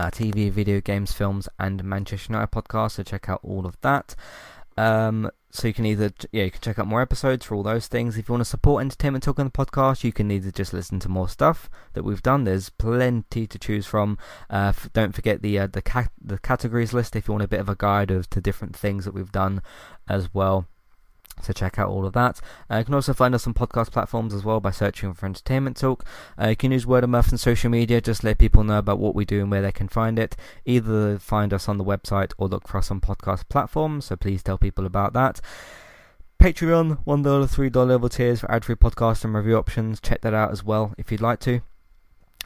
TV, 0.04 0.52
video 0.52 0.82
games, 0.82 1.12
films, 1.12 1.48
and 1.60 1.84
Manchester 1.84 2.34
United 2.34 2.52
podcast. 2.52 2.92
So 2.92 3.04
check 3.04 3.30
out 3.30 3.40
all 3.44 3.66
of 3.66 3.80
that. 3.82 4.16
Um, 4.78 5.32
so 5.52 5.70
you 5.70 5.74
can 5.74 5.86
either 5.86 6.12
yeah 6.34 6.44
you 6.44 6.52
can 6.52 6.60
check 6.60 6.78
out 6.78 6.88
more 6.88 7.02
episodes 7.02 7.46
for 7.46 7.56
all 7.56 7.64
those 7.64 7.88
things. 7.88 8.18
If 8.18 8.28
you 8.28 8.34
want 8.34 8.42
to 8.42 8.50
support 8.50 8.82
Entertainment 8.82 9.24
Talk 9.24 9.40
on 9.40 9.46
the 9.46 9.52
podcast, 9.52 10.04
you 10.04 10.12
can 10.12 10.30
either 10.30 10.52
just 10.52 10.74
listen 10.74 11.00
to 11.00 11.10
more 11.10 11.30
stuff 11.30 11.70
that 11.94 12.04
we've 12.04 12.22
done. 12.22 12.44
There's 12.44 12.70
plenty 12.70 13.48
to 13.48 13.58
choose 13.58 13.86
from. 13.86 14.18
Uh, 14.50 14.74
f- 14.76 14.90
don't 14.92 15.16
forget 15.16 15.42
the 15.42 15.58
uh, 15.60 15.68
the 15.68 16.10
the 16.22 16.40
categories 16.40 16.94
list 16.94 17.16
if 17.16 17.28
you 17.28 17.34
want 17.34 17.46
a 17.46 17.48
bit 17.48 17.62
of 17.62 17.70
a 17.70 17.76
guide 17.76 18.12
of 18.12 18.30
to 18.32 18.42
different 18.42 18.76
things 18.76 19.06
that 19.06 19.14
we've 19.14 19.32
done 19.32 19.62
as 20.10 20.34
well. 20.34 20.68
So 21.42 21.54
check 21.54 21.78
out 21.78 21.90
all 21.90 22.06
of 22.06 22.14
that. 22.14 22.40
Uh, 22.70 22.78
you 22.78 22.86
can 22.86 22.94
also 22.94 23.14
find 23.14 23.36
us 23.36 23.46
on 23.46 23.54
podcast 23.54 23.92
platforms 23.92 24.34
as 24.34 24.44
well 24.44 24.60
by 24.60 24.72
searching 24.72 25.14
for 25.14 25.26
Entertainment 25.26 25.78
Talk. 25.78 26.06
Uh, 26.42 26.50
you 26.50 26.56
can 26.56 26.72
use 26.72 26.88
word 26.88 27.04
of 27.04 27.10
mouth 27.10 27.30
and 27.30 27.40
social 27.40 27.70
media, 27.70 28.02
just 28.02 28.24
let 28.24 28.38
people 28.38 28.64
know 28.64 28.78
about 28.80 29.00
what 29.00 29.16
we 29.16 29.26
do 29.26 29.42
and 29.42 29.52
where 29.52 29.62
they 29.62 29.72
can 29.72 29.88
find 29.88 30.18
it. 30.18 30.36
Either 30.66 31.20
find 31.20 31.54
us 31.54 31.70
on 31.70 31.78
the 31.78 31.84
website 31.84 32.32
or 32.38 32.48
look 32.48 32.68
for 32.68 32.78
us 32.78 32.90
on 32.90 33.02
podcast 33.02 33.48
platforms, 33.50 34.06
so 34.06 34.16
please 34.16 34.42
tell 34.42 34.58
people 34.58 34.86
about 34.86 35.14
that. 35.14 35.42
Patreon, 36.40 37.04
$1, 37.06 37.24
$3 37.24 37.88
level 37.88 38.10
tiers 38.10 38.42
for 38.42 38.52
ad-free 38.52 38.76
podcast 38.76 39.24
and 39.24 39.34
review 39.34 39.56
options. 39.58 40.02
Check 40.02 40.22
that 40.22 40.34
out 40.34 40.52
as 40.52 40.64
well 40.64 40.94
if 40.98 41.12
you'd 41.12 41.22
like 41.22 41.40
to. 41.42 41.62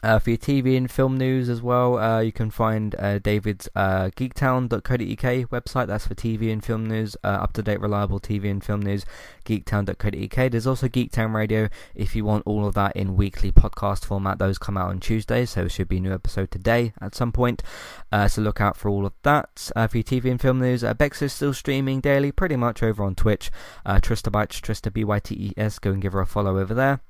Uh, 0.02 0.18
for 0.18 0.30
your 0.30 0.38
TV 0.38 0.76
and 0.76 0.90
film 0.90 1.16
news 1.16 1.48
as 1.48 1.60
well, 1.60 1.98
uh, 1.98 2.20
you 2.20 2.32
can 2.32 2.50
find 2.50 2.94
uh, 2.98 3.18
David's 3.18 3.68
uh, 3.74 4.10
geektown.co.uk 4.16 5.50
website. 5.50 5.86
That's 5.86 6.06
for 6.06 6.14
TV 6.14 6.52
and 6.52 6.64
film 6.64 6.86
news, 6.86 7.16
uh, 7.22 7.28
up 7.28 7.52
to 7.54 7.62
date, 7.62 7.80
reliable 7.80 8.18
TV 8.18 8.50
and 8.50 8.64
film 8.64 8.80
news, 8.80 9.04
geektown.co.uk. 9.44 10.50
There's 10.50 10.66
also 10.66 10.88
Geektown 10.88 11.34
Radio 11.34 11.68
if 11.94 12.16
you 12.16 12.24
want 12.24 12.46
all 12.46 12.66
of 12.66 12.74
that 12.74 12.96
in 12.96 13.16
weekly 13.16 13.52
podcast 13.52 14.04
format. 14.04 14.38
Those 14.38 14.58
come 14.58 14.76
out 14.76 14.88
on 14.88 15.00
Tuesdays, 15.00 15.50
so 15.50 15.60
there 15.60 15.68
should 15.68 15.88
be 15.88 15.98
a 15.98 16.00
new 16.00 16.14
episode 16.14 16.50
today 16.50 16.92
at 17.00 17.14
some 17.14 17.32
point. 17.32 17.62
Uh, 18.10 18.26
so 18.28 18.40
look 18.42 18.60
out 18.60 18.76
for 18.76 18.88
all 18.88 19.04
of 19.04 19.12
that. 19.22 19.70
For 19.74 19.96
your 19.96 20.04
TV 20.04 20.30
and 20.30 20.40
film 20.40 20.60
news, 20.60 20.82
uh, 20.82 20.94
Bex 20.94 21.20
is 21.20 21.32
still 21.32 21.52
streaming 21.52 22.00
daily, 22.00 22.32
pretty 22.32 22.56
much 22.56 22.82
over 22.82 23.02
on 23.04 23.14
Twitch. 23.14 23.50
Uh, 23.84 23.96
Trista 23.96 24.30
Bytes, 24.30 24.60
Trista 24.60 24.92
B 24.92 25.04
Y 25.04 25.18
T 25.18 25.34
E 25.34 25.52
S. 25.56 25.78
Go 25.78 25.90
and 25.92 26.00
give 26.00 26.12
her 26.14 26.20
a 26.20 26.26
follow 26.26 26.58
over 26.58 26.74
there. 26.74 27.00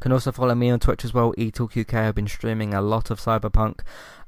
Can 0.00 0.12
also 0.12 0.32
follow 0.32 0.54
me 0.54 0.70
on 0.70 0.80
Twitch 0.80 1.04
as 1.04 1.14
well, 1.14 1.32
eTalkUK. 1.34 1.94
I've 1.94 2.14
been 2.14 2.28
streaming 2.28 2.74
a 2.74 2.80
lot 2.80 3.10
of 3.10 3.20
Cyberpunk. 3.20 3.80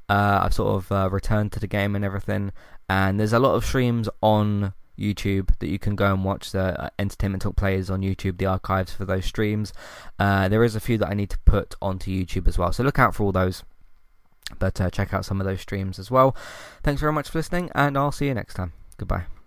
Uh, 0.07 0.39
I've 0.43 0.53
sort 0.53 0.75
of 0.75 0.91
uh, 0.91 1.09
returned 1.11 1.51
to 1.53 1.59
the 1.59 1.67
game 1.67 1.95
and 1.95 2.03
everything, 2.03 2.51
and 2.89 3.19
there's 3.19 3.33
a 3.33 3.39
lot 3.39 3.53
of 3.53 3.63
streams 3.63 4.09
on 4.21 4.73
YouTube 4.97 5.57
that 5.59 5.69
you 5.69 5.77
can 5.77 5.95
go 5.95 6.11
and 6.11 6.23
watch. 6.23 6.51
The 6.51 6.81
uh, 6.81 6.89
Entertainment 6.97 7.43
Talk 7.43 7.55
players 7.55 7.89
on 7.89 8.01
YouTube, 8.01 8.37
the 8.37 8.47
archives 8.47 8.91
for 8.91 9.05
those 9.05 9.25
streams. 9.25 9.71
Uh, 10.17 10.49
there 10.49 10.63
is 10.63 10.75
a 10.75 10.79
few 10.79 10.97
that 10.97 11.09
I 11.09 11.13
need 11.13 11.29
to 11.29 11.39
put 11.39 11.75
onto 11.81 12.11
YouTube 12.11 12.47
as 12.47 12.57
well, 12.57 12.73
so 12.73 12.83
look 12.83 12.99
out 12.99 13.15
for 13.15 13.23
all 13.23 13.31
those. 13.31 13.63
But 14.57 14.81
uh, 14.81 14.89
check 14.89 15.13
out 15.13 15.25
some 15.25 15.39
of 15.39 15.45
those 15.45 15.61
streams 15.61 15.99
as 15.99 16.09
well. 16.09 16.35
Thanks 16.81 17.01
very 17.01 17.13
much 17.13 17.29
for 17.29 17.37
listening, 17.37 17.69
and 17.75 17.95
I'll 17.95 18.11
see 18.11 18.25
you 18.25 18.33
next 18.33 18.55
time. 18.55 18.73
Goodbye. 18.97 19.38